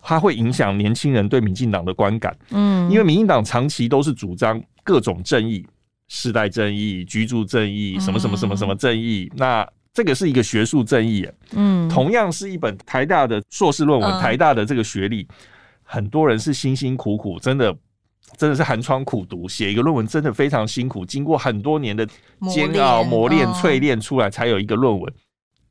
[0.00, 2.36] 它会影响年轻人对民进党的观感。
[2.50, 5.66] 嗯，因为民进党长期都是主张各种正义、
[6.06, 9.30] 世代正义、居住正义、什么什么什么什么正义。
[9.36, 11.28] 那这个是一个学术正义。
[11.52, 15.26] 嗯，同样是一本台大的硕士论文，台大的这个学历，
[15.82, 17.76] 很多人是辛辛苦苦，真的。
[18.36, 22.06] 真的是寒窗苦读，写一个论文真的非常辛苦，经过很多年的
[22.50, 25.12] 煎熬、磨练、淬炼出来，才有一个论文。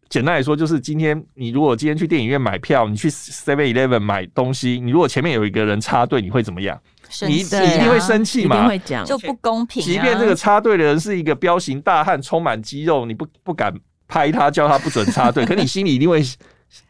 [0.09, 6.79] 简单来说，就是今天你如果今天去电影院买票，你去 Seven Eleven 买东西，你如果前面有一个人插队，你会怎么样？
[7.21, 8.67] 你你一定会生气嘛？
[8.67, 9.83] 会讲就不公平。
[9.83, 13.73] 即便这个插队的人是一个彪形大汉，充满肌肉，你不不敢
[14.07, 16.23] 拍他，叫他不准插队， 可你心里一定会。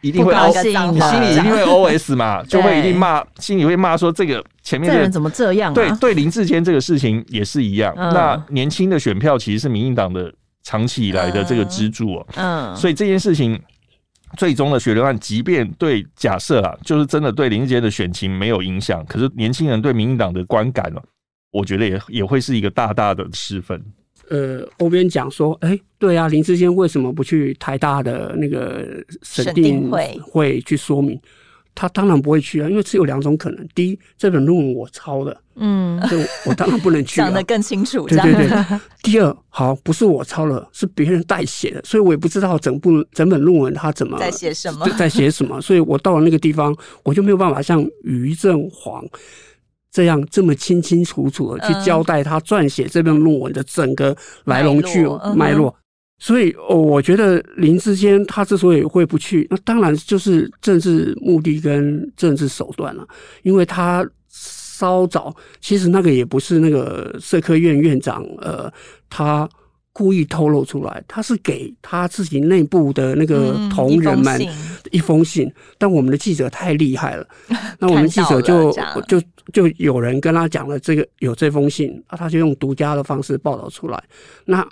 [0.02, 5.74] 一定会 O，你心里一定会 O S 嘛， 就会一定骂，心里会骂说这个前面这个人怎么这样？
[5.74, 7.94] 对对，林志坚这个事情也是一样。
[7.96, 12.28] 那年轻的选票其实是民进党的长期以来的这个支柱哦。
[12.36, 13.60] 嗯，所以这件事情
[14.38, 21.02] 最终的血流案，即便对假设啊，就是真的对林志坚的选情没有影响，可是年轻人对民进党的观感呢，
[21.52, 23.82] 我觉得也也会是一个大大的失分。
[24.30, 31.20] 呃，欧边讲说，哎、欸，对啊，林志坚为什么不去台大的那个审定会去说明？
[31.80, 37.26] 他当然不会去啊，因为只有两种可能：第一，这本论文我抄的，嗯，就我当然不能去、啊。
[37.26, 38.80] 讲得更清楚，对对对。
[39.04, 49.06] 第二，好，不是我抄了，是别人代写的，所以我也不知道整部整本论文他怎么在写什么，在写什么，所以我到了那个地方，我就没有办法像于正煌。
[49.92, 55.76] 这样这么清清楚楚的去交代他撰写这篇论文的整个来龙去脉络，嗯、脉络，
[56.20, 63.08] 所以我觉得林志坚他之所以会不去，那当然就是政治目的跟政治手段了，
[63.44, 68.72] 因为他稍早其实那个也不是那个社科院院长，呃，
[69.10, 69.50] 他
[69.98, 74.40] 故意透露出来，他是给他自己内部的那个同仁们
[74.92, 77.28] 一封信，但我们的记者太厉害了，
[77.80, 78.72] 那我们记者就
[79.08, 79.20] 就
[79.52, 84.04] 就有人跟他讲了这个有这封信啊，他就用独家的方式报道出来，
[84.46, 84.64] 那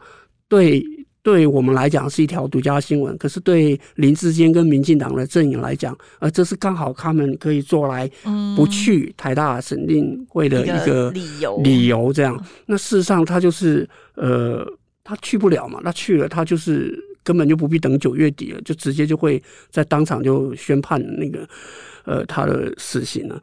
[0.47, 0.85] 对。
[1.25, 8.07] 对我们来讲是一条独家新闻，可是对林志坚跟民进党的阵营来讲，呃，这是刚好他们可以做来
[8.55, 11.57] 不去台大审定会的一个理由。
[11.63, 14.63] 理由这样，那事实上他就是呃，
[15.05, 21.47] 他去不了嘛，那去了他就是根本就不必等九月底了，就直接就会在当场就宣判那个
[22.05, 23.39] 呃他的死刑了。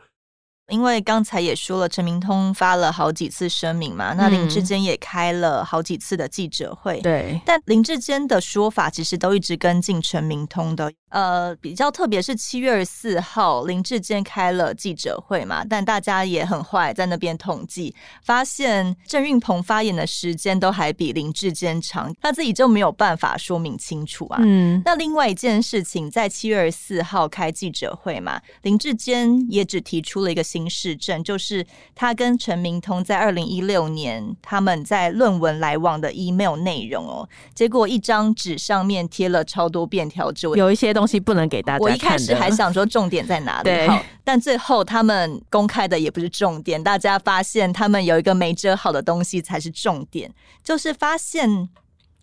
[0.69, 10.91] 因为刚才也说了，陈明通发了好几次声明嘛，那林志坚也开了好几次的记者会，对，但林志坚的说法其实都一直跟进陈明通的。
[11.13, 24.39] 呃，比较特别是七月二十四号，林志坚开了记者会嘛，但大家也很坏，在那边统计，发现郑运鹏发言的时间都还比林志坚长，他自己就没有办法说明清楚啊。
[24.41, 41.02] 嗯，那另外一件事情，在七月二十四号开记者会嘛，林志坚也只提出了一个新事证，就是他跟陈明通在二零一六年他们在论文来往的 email 内容哦，结果一张纸上面贴了超多便条纸，有一些东。
[41.03, 41.83] 东西不能给大家。
[41.83, 43.89] 我一开始还想说重点在哪里，对，
[44.23, 50.33] 但最后他们公开的也不是重点，大家发现他们有一个没遮好的东西才是重点，
[50.63, 51.69] 就是发现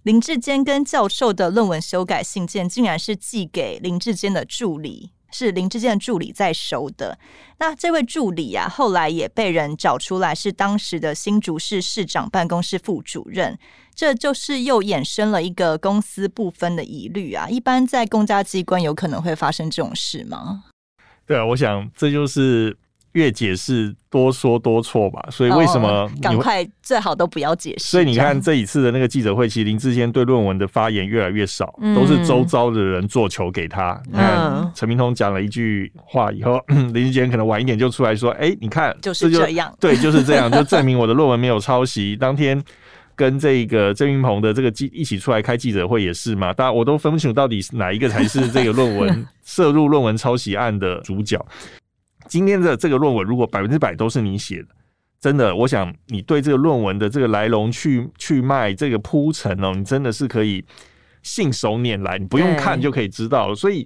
[0.04, 7.20] 林志坚跟教授的论文修改信件，竟然是寄给林志坚的助理，是林志坚的助理在收的。
[7.58, 13.60] 那这位助理啊，后来也被人找出来，是当时的新竹市市长办公室副主任。
[14.00, 17.50] 这就是又衍生了一个公私不分的疑虑啊！
[17.50, 20.64] 一般在公家机关有可能会发生这种事吗？
[21.28, 22.74] 对啊，我想这就是
[23.12, 25.28] 越解释多说多错吧。
[25.30, 27.90] 所以为什么赶快最好都不要解释？
[27.90, 34.02] 所以你看这一次的那个记者会，其实林志坚对论文的发言越来越少，嗯、都是周遭的人做球给他。
[34.06, 36.58] 你看陈明通讲了一句话以后，
[36.94, 42.64] 林志坚可能晚一点就出来说：“哎，你看就是这样，对，就是这样，就证明我的论文没有抄袭。”当天。
[43.20, 51.38] 跟这个郑云鹏的这个记一起出来开记者会也是嘛，大家我都分不清楚到底是哪一个才是这个论文 涉入论文抄袭案的主角。
[52.30, 54.68] 今天的这个论文如果百分之百都是你写的，
[55.20, 60.64] 真的，我想你对这个论文的这个来龙去去脉这个铺陈哦，你真的是可以
[61.22, 63.54] 信手拈来，你不用看就可以知道。
[63.54, 63.86] 所以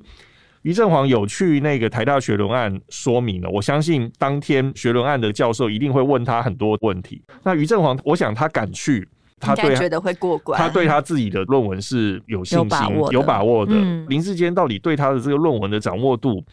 [0.62, 7.24] 于正煌有去那个台大学伦案说明了，我相信当天学伦案的教授一定会问他很多问题。
[7.44, 9.08] 那于正煌，我想他敢去。
[9.44, 13.14] 他对觉得会过关，他对他自己的论文是有信心、有把握的。
[13.14, 13.74] 有把握的。
[13.76, 16.44] 嗯、林志坚到底对他的这个论文的掌握度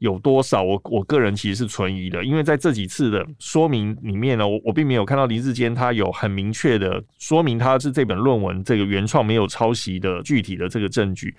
[0.00, 0.62] 有多少？
[0.62, 11.34] 我我个人其实是存疑的，因为在这几次的说明里面呢，我我并没有看到林志坚他有很明确的说明他是这本论文这个原创没有抄袭的具体的这个证据。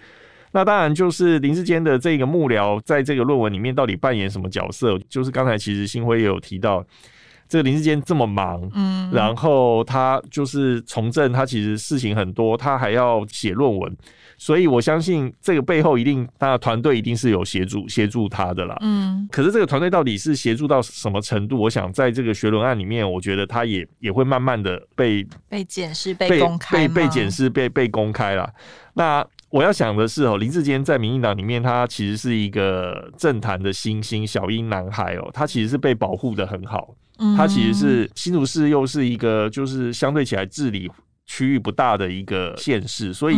[0.53, 4.97] 那当然就是林志坚的这个幕僚在这个论文里面到底扮演什么角色？
[5.09, 6.85] 就是刚才其实新辉也有提到。
[7.51, 13.93] 这个林志坚这么忙，嗯，然后他就是从政，他其实事情很多，他还要写论文，
[14.37, 19.27] 所以我相信这个背后一定他的团队一定是有协助协助他的啦，嗯。
[19.29, 21.59] 可是这个团队到底是协助到什么程度？
[21.59, 28.49] 我想在这个学伦案里面，我觉得他也也会慢慢的被被检视、被公开、被被检视、被被公开了。
[28.93, 36.95] 那我要想的是哦，林志坚在民进党里面，他其实是一个政坛的新星、小英男孩哦，他其实是被保护的很好。
[37.37, 40.91] 他其实是新竹市，又是一个就是相对起来治理
[41.25, 43.37] 区域不大的一个县市，所以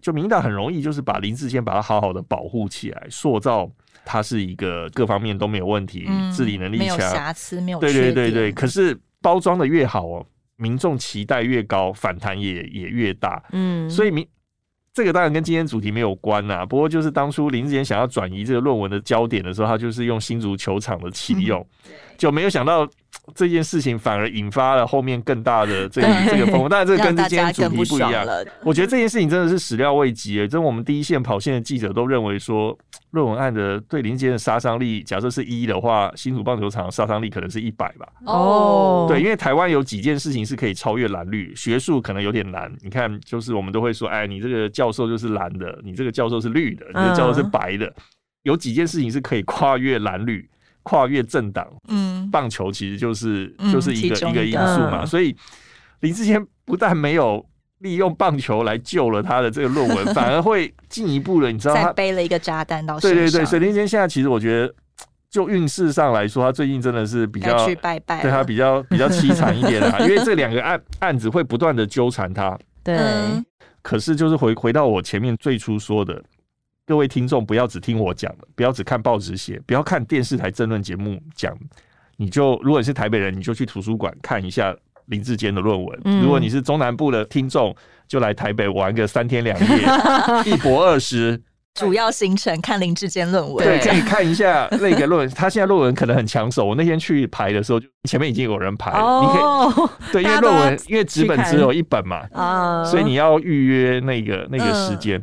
[0.00, 3.70] 就民进党很容易就是把林志坚把它好好的保护起来，塑造
[4.04, 8.52] 他是一个各方面都没有问题，治理能力强，没有瑕疵，没有对对对对。
[8.52, 10.24] 可是包装的越好哦，
[10.56, 13.42] 民众期待越高，反弹也也越大。
[13.52, 14.26] 嗯，所以民
[14.96, 21.62] 这个当然跟今天主题没有关呐，不过就是当初林志贤想要转移这个论文的焦点的时候，他就是用新竹球场的启用。
[22.16, 22.88] 就没有想到
[23.34, 28.24] 这件事情反而引发了后面更大的这个这个风波，但是这个跟今天主题不一样。
[28.62, 32.76] 我觉得这件事情真的是始料未及诶，真我们第一线跑线的记者都认为说，
[33.10, 38.06] 论文案的对林杰的杀伤力，假设是一的话，新竹棒球场的杀伤力可能是一百吧。
[38.26, 42.72] 哦，对，因为台湾有几件事情是可以超越蓝绿，学术可能有点难。
[42.82, 47.92] 你看，就是我们都会说，哎，你这个教授就是蓝的，你这个教授是绿的，你的教授是白的，
[48.42, 50.48] 有几件事情是可以跨越蓝绿。
[50.86, 54.44] 跨越政党，嗯，棒球其实就是、嗯、就是一个一个。
[54.44, 55.34] 因素嘛，所以
[55.98, 57.44] 林志坚不但没有
[57.80, 64.72] 利用棒球来救了他的这个论文， 反而会进一步的，你知道他，背了一个炸弹到对对对，所以林智坚现在其实我觉得，
[65.28, 72.56] 就运势上来说，他最近真的是比较去拜拜，对他比较 比较凄惨一点啊，因为这两个案案子会不断的纠缠他。
[72.84, 72.96] 对。
[72.96, 73.44] 嗯、
[73.82, 76.22] 可是就是回回到我前面最初说的，
[76.86, 81.52] 各位听众不要只听我讲的，不要只看报纸写，不要看电视台政论节目讲，
[82.16, 84.72] 你就如果你是台北人，你就去图书馆看一下
[85.06, 87.74] 林志坚的论文；嗯、如果你是中南部的听众，
[88.06, 89.84] 就来台北玩个三天两夜，
[90.46, 91.42] 一博二十。
[91.74, 95.30] 主要行程看林志坚论文，对，可以看一下那个论文。
[95.30, 96.64] 他现在论文可能很抢手。
[96.64, 98.98] 我那天去排的时候，就前面已经有人排了。
[98.98, 105.20] 哦、你可以对，因为论文因为纸本只有一本嘛，哦、所以你要预约那个那个时间。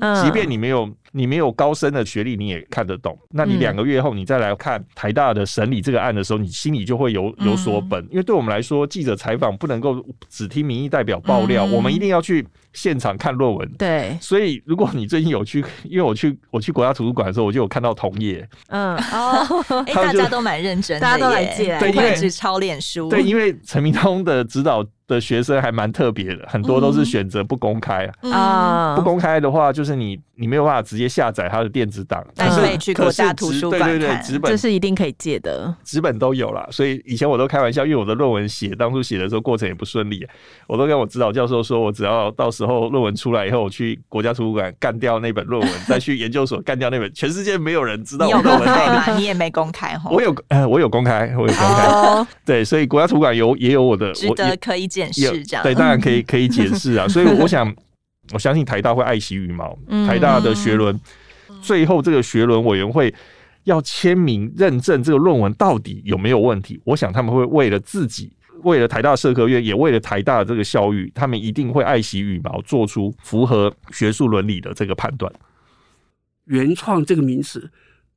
[0.00, 0.88] 嗯、即便你没有。
[1.12, 3.18] 你没有高深的学历，你也看得懂。
[3.30, 8.02] 那你两个月后，你再来看台大的审理这个案的时候，你心里就会有有所本。
[8.10, 13.68] 因为对我们来说，记者采访不能够只听民意代表爆料，我们一定要去现场看论文。
[13.78, 18.48] 对，所以如果你最近有去，因为我去我去国家图书馆的时候，我就有看到同业。
[18.68, 23.08] 嗯 哦，哎，大家都蛮认真，大家都来借，对，因为是抄脸书。
[23.08, 28.94] 对，因为陈明通的指导的学生还蛮特别的，很多都是选择不公开啊。
[28.96, 36.68] 不公开的话，就是你你没有办法直接下载他的电子档，但是可以去国家图书馆看，对对对，纸本这是一定可以借的，纸本都有啦。
[36.70, 40.26] 所以以前我都开玩笑，因为我的论文写当初写的时候过程也不顺利，
[40.66, 49.18] 我都跟我指导教授说，我只要到时候论文出来以后，我去国家图书馆干掉那本论文，再去研究所干掉那本，全世界没有人知道我 论文到底。
[49.18, 50.10] 你也没公开哈？
[50.10, 52.26] 我有，呃，我有公开，我有公开。
[52.44, 55.62] 对，所以国家图书馆有也有我的，值得可以检视这样。
[55.62, 57.08] 对，当然可以可以检视啊。
[57.08, 57.74] 所以我想，
[58.32, 59.76] 我相信台大会爱惜羽毛，
[60.06, 60.98] 台大的学伦。
[61.60, 63.12] 最后，这个学伦委员会
[63.64, 66.80] 要签名认证这个论文到底有没有问题？
[66.84, 75.30] 我想他们会为了自己，为了台大社科院，也为了台大的这个校誉，他们一定会爱惜羽毛，做出符合学术伦理的这个判断。
[76.46, 77.70] 原创这个名词，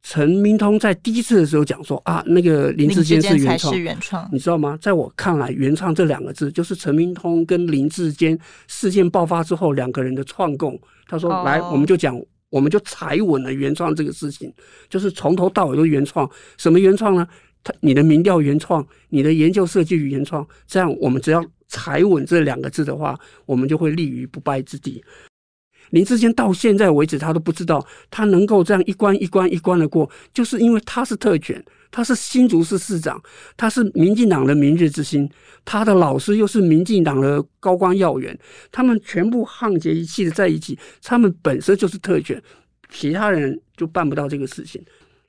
[0.04, 4.78] 陈明通在第一次的时候讲说啊，那个林志坚是原创，原创，你知道吗？
[4.80, 8.38] 在我看来，原创这两个字就是陈明通跟林志坚
[8.68, 10.80] 事件爆发之后两个人的创共。
[11.08, 12.22] 他说：“来，我们就讲。”
[12.54, 14.54] 我们就踩稳了原创这个事情，
[14.88, 16.30] 就是从头到尾都原创。
[16.56, 17.28] 什么原创呢？
[17.64, 25.04] 他你的民调原创，你的研究设计与原创，这样我们只要踩稳这两个字的话，我们就会立于不败之地。
[25.94, 31.64] 林志坚到现在为止，他都不知道他能够这样一关一关一关的过，就是因为他是特权。
[31.96, 33.22] 他是新竹市市长，
[33.56, 35.30] 他是民进党的明日之星，
[35.64, 38.36] 他的老师又是民进党的高官要员，
[38.72, 42.42] 他们全部沆瀣一气的在一起，他们本身就是特权，
[42.90, 44.84] 其他人就办不到这个事情，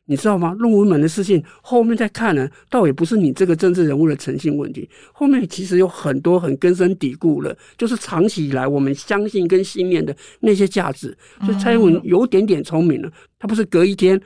[0.06, 0.54] 你知道吗？
[0.58, 11.16] 论文门的事情后面再看呢，倒也不是你这个政治人物的诚信问题，后面其实有很多很根深蒂固了，就是长期以来我们相信跟信念的那些价值。
[11.44, 14.20] 所以蔡英文有点点聪明了，他不是隔一天。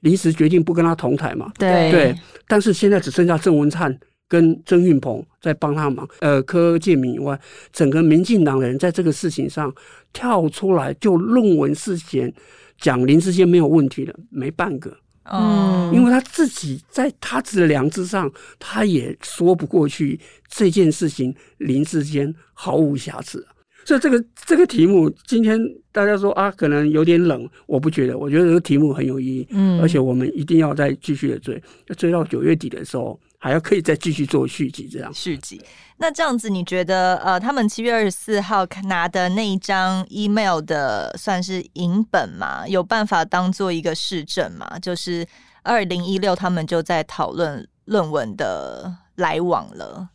[0.00, 1.50] 临时决定不跟他同台嘛？
[1.58, 2.14] 对对，
[2.46, 3.98] 但是现在只剩下郑文灿
[4.28, 6.06] 跟曾运鹏在帮他忙。
[6.20, 7.36] 呃，柯建明以外，
[7.72, 9.74] 整个民进党的人在这个事情上
[10.12, 12.32] 跳出来，就论文事前
[12.78, 14.94] 讲林志坚没有问题的，没半个。
[15.32, 20.18] 嗯，因为他自己在他自己的良知上，他也说不过去
[20.48, 23.46] 这件事情，林志坚毫无瑕疵。
[23.84, 25.60] 所以这个这个题目，今天
[25.92, 31.62] 大家说啊，可能有点冷，我不觉得，我觉得这个题目很有意义，嗯，而且我们一定要再继续的追，
[31.96, 35.60] 追到九月底的时候，还要可以再继续做续集，这样续集。
[35.98, 42.66] 那这样子，你觉得呃，他们七月二十四号拿的那一张 email 的算是影本吗？
[42.68, 44.78] 有办法当做一个事证吗？
[44.78, 45.26] 就是
[45.62, 50.10] 二零一六他们就在讨论论文的来往了。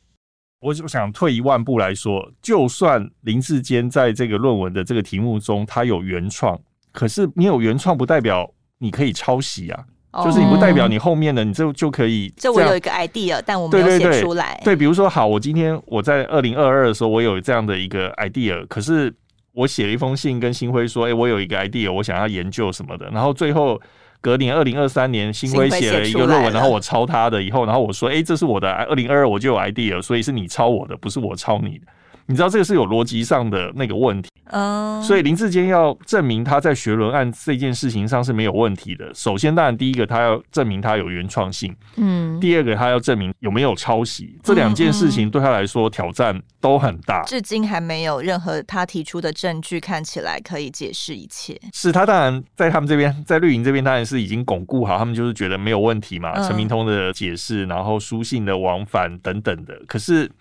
[0.60, 6.60] 我就想退一万步来说，就算林志坚在这个论文的这个题目中他有原创，
[6.92, 9.86] 可是你有原创不代表你可以抄袭啊，哦、
[10.24, 12.44] 就是你不代表你后面的你就就可以这。
[12.44, 14.60] 这我有一个 idea，但我没有写出来。
[14.64, 19.14] 对，比如说，好，我今天我在二零二二的时候，我有这样的一个 idea，可是
[19.54, 23.80] 我写了一封信跟新辉说，哎、欸，我有一个 idea，我想要研究什么的，然后最后。
[24.24, 31.88] 隔年二零二三年，新辉写了一个论文，然后我抄他的，以后，然后我说，哎、欸，这是我的二零二二，我就有 idea，所以是你抄我的，不是我抄你的。
[32.32, 39.14] 你知道这个是有逻辑上的那个问题，嗯，所以林志坚要证明他在学伦案这件事情上是没有问题的。
[39.14, 47.22] 首先，当然第一个他要证明他有原创性，嗯，第二个他要证明有没有抄袭，这两件事情对他来说挑战都很大。
[47.24, 51.60] 至今还没有任何他提出的证据看起来可以解释一切。
[51.74, 59.78] 是他当然在他们这边，在绿营这边当然是已经巩固好，他们就是觉得没有问题嘛，陈明通的解释，然后书信的往返等等的。
[59.86, 60.32] 可是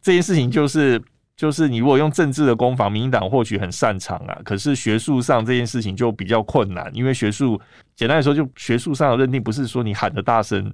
[0.00, 0.98] 这件事情就是。
[1.36, 7.60] 就是你如果用政治的攻防，民进党或许很擅长啊，可是学术上这件事情就比较困难，因为学术
[7.94, 10.72] 简单来说，就学术上的认定不是说你喊得大声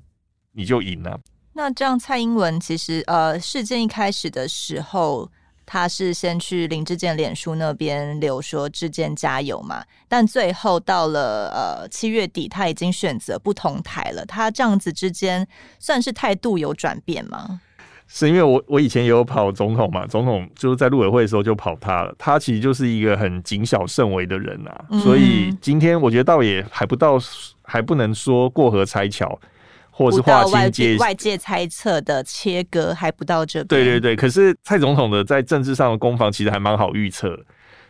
[0.53, 1.19] 你就赢了。
[1.53, 5.29] 那这样，蔡英文其实呃，事件一开始的时候，
[5.67, 14.25] 他是先去林志健脸书那边留说志健加油嘛，但最后到了呃七月底，他已经选择不同台了。
[14.25, 15.47] 他这样子之间
[15.79, 17.61] 算是态度有转变吗？
[18.15, 22.15] 是因为我我以前也有跑总统嘛，总统就是在陆委会的时候就跑他了。
[22.19, 27.19] 他其实就是一个很谨小慎微的人啊，嗯、所以今天我觉得倒也还不到，
[27.63, 29.41] 还不能说过河拆桥。
[29.95, 33.67] 或是划清界，外界猜测的切割还不到这边。
[33.67, 37.39] 对对对，可是蔡总统的在政治上的攻防其实还蛮好预测，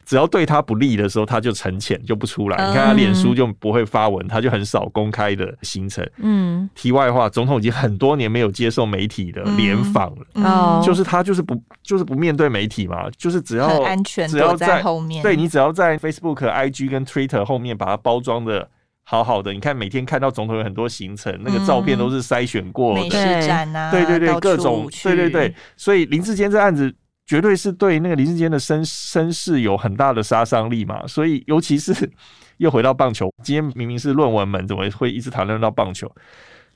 [0.05, 2.57] 只要对他不利的时候，他就沉潜就不出来。
[2.57, 6.07] 嗯、你看他脸书就不会发文，他就很少公开的行程。
[6.19, 10.83] 嗯，题外话，总统已经很多年没有接受媒体的联访了。
[10.85, 18.69] 就是他就是不就是不面对媒体嘛，就是只要安全只要在后面，对你只要在 Facebook、IG 跟 Twitter 后面把它包装的。
[19.05, 26.91] 好好的，你看每天看到总统有很多行程，那个照片都是筛选过的，美食展啊，对对对，各种，对对对，所以林志坚这案子
[27.27, 31.07] 绝对是对那个林志坚的身身世有很大的杀伤力嘛。
[31.07, 31.93] 所以尤其是
[32.59, 36.11] 又回到棒球，今天明明是论文门，怎么会一直谈论到棒球？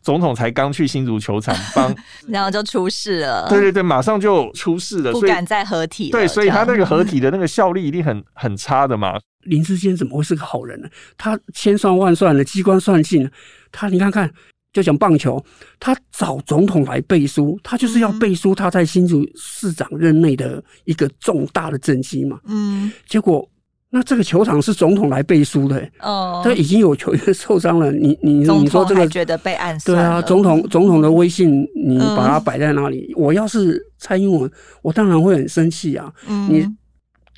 [0.03, 1.93] 总统才刚去新竹球场 帮，
[2.29, 3.49] 然后就出事了。
[3.49, 6.11] 对对对，马上就出事了，不敢再合体。
[6.11, 9.19] 对，所以他那个合体的那个效力一定很 很差的嘛。
[9.41, 10.89] 林志坚怎么会是个好人呢？
[11.19, 13.29] 他千算万算的机关算尽，
[13.73, 14.33] 他你看看，
[14.77, 15.43] 就讲棒球，
[15.81, 22.39] 他找总统来背书，他就是要背书他在新竹市长任内的一个重大的政绩嘛。
[22.47, 23.49] 嗯，结果。
[23.89, 29.97] 那这个球场是总统来背书的哦，他已经有球员受伤了，你你你说这个觉得被暗算？
[29.97, 33.15] 对啊，总统总统的威信你把它摆在那里？
[33.17, 34.51] 嗯、我要是蔡英文，
[34.83, 36.13] 我当然会很生气啊！
[36.29, 36.67] 嗯、你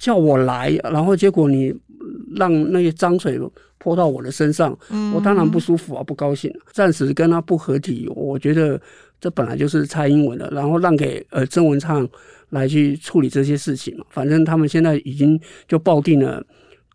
[0.01, 1.73] 叫我来，然后结果你
[2.35, 3.39] 让那些脏水
[3.79, 6.53] 泼到我的身上，嗯、我当然不舒服啊，不高兴。
[6.73, 8.81] 暂时跟他不合体，我觉得
[9.21, 12.09] 这本来就是蔡英文的，然后让给呃曾文灿。
[12.51, 16.43] 来去处理这些事情嘛，反正他们现在已经就抱定了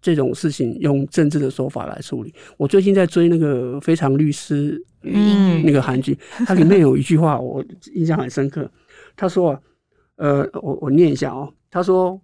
[0.02, 2.34] 这种事情，用政治的手法来处理。
[2.58, 6.18] 我最近在追那个《非常律师》嗯，那个韩剧，
[6.48, 7.64] 它里面有一句话我
[7.94, 8.68] 印象很深刻。
[9.16, 9.56] 他说
[10.18, 11.54] ：“呃，我我念一下哦。
[11.70, 12.20] 他说，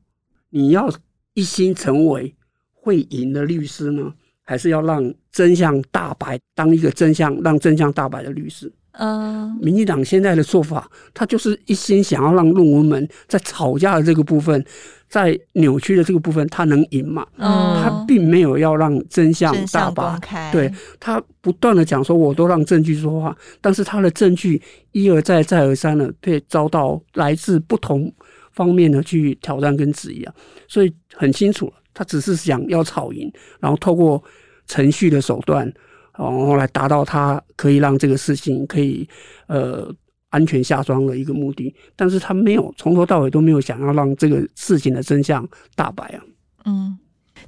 [0.50, 0.92] 你要
[1.36, 2.36] 一心成为
[2.74, 4.12] 会赢的律师呢，
[4.50, 14.66] 还是要让真相大白，当一个真相让真相大白的律师？”嗯，民进党现在的做法，他就是一心想要让论文门在吵架的这个部分，
[15.08, 17.26] 在扭曲的这个部分，他能赢嘛？
[17.38, 20.20] 嗯，他并没有要让真相大白，
[20.52, 24.60] 对，他不断的讲说，我都让证据说话，但是他的证据
[24.92, 28.12] 一而再再而三的被遭到来自不同
[28.52, 30.34] 方面的去挑战跟质疑啊，
[30.68, 33.30] 所以很清楚，他只是想要吵赢，
[33.60, 34.24] 然后透过
[34.68, 35.70] 程序的手段。
[36.18, 39.08] 然后来达到他可以让这个事情可以
[39.48, 39.90] 呃
[40.30, 46.20] 安全下庄的一个目的，但是他没有从头到尾都没有想要让这个事情的真相大白啊。
[46.66, 46.98] 嗯，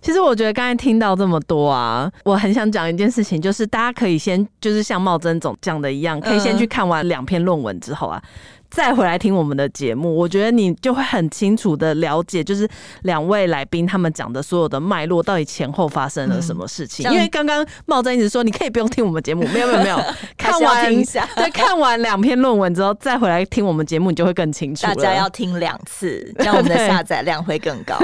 [0.01, 8.21] 其实我觉得刚才听到这么多啊，我很想讲一件事情，就是大家可以先就是像茂珍总讲的一样，可以先去看完两篇论文之后啊。
[8.69, 12.65] 再回来听我们的节目，我觉得你就会很清楚的了解，就是
[13.01, 17.05] 两位来宾他们讲的所有的脉络，到底前后发生了什么事情。
[17.05, 19.99] 嗯、因为刚刚茂珍一直说，你可以不用听我们节目，没有没有没有，
[20.37, 24.87] 看完听一下，对，看完两篇论文之后，再回来听我们节目，你就会更清楚。
[24.87, 27.97] 大家要听两次，这样我们的下载量会更高。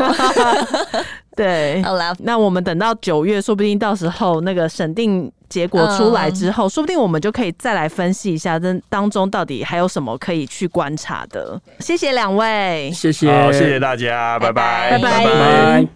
[1.37, 11.61] 对，好了，那我们等到九月，说不定到时候那个审定结果出来之后，嗯、说不定我们就可以再来分析一下，这当中到底还有什么可以去观察的。
[11.79, 15.87] 谢谢两位，谢谢，好，谢谢大家，拜拜，拜拜，拜拜。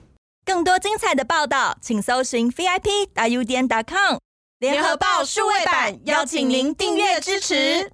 [0.46, 4.18] 更多精彩的报道，请搜寻 VIP 大 U 点 com
[4.60, 7.92] 联合报数位版，邀请您订阅支持。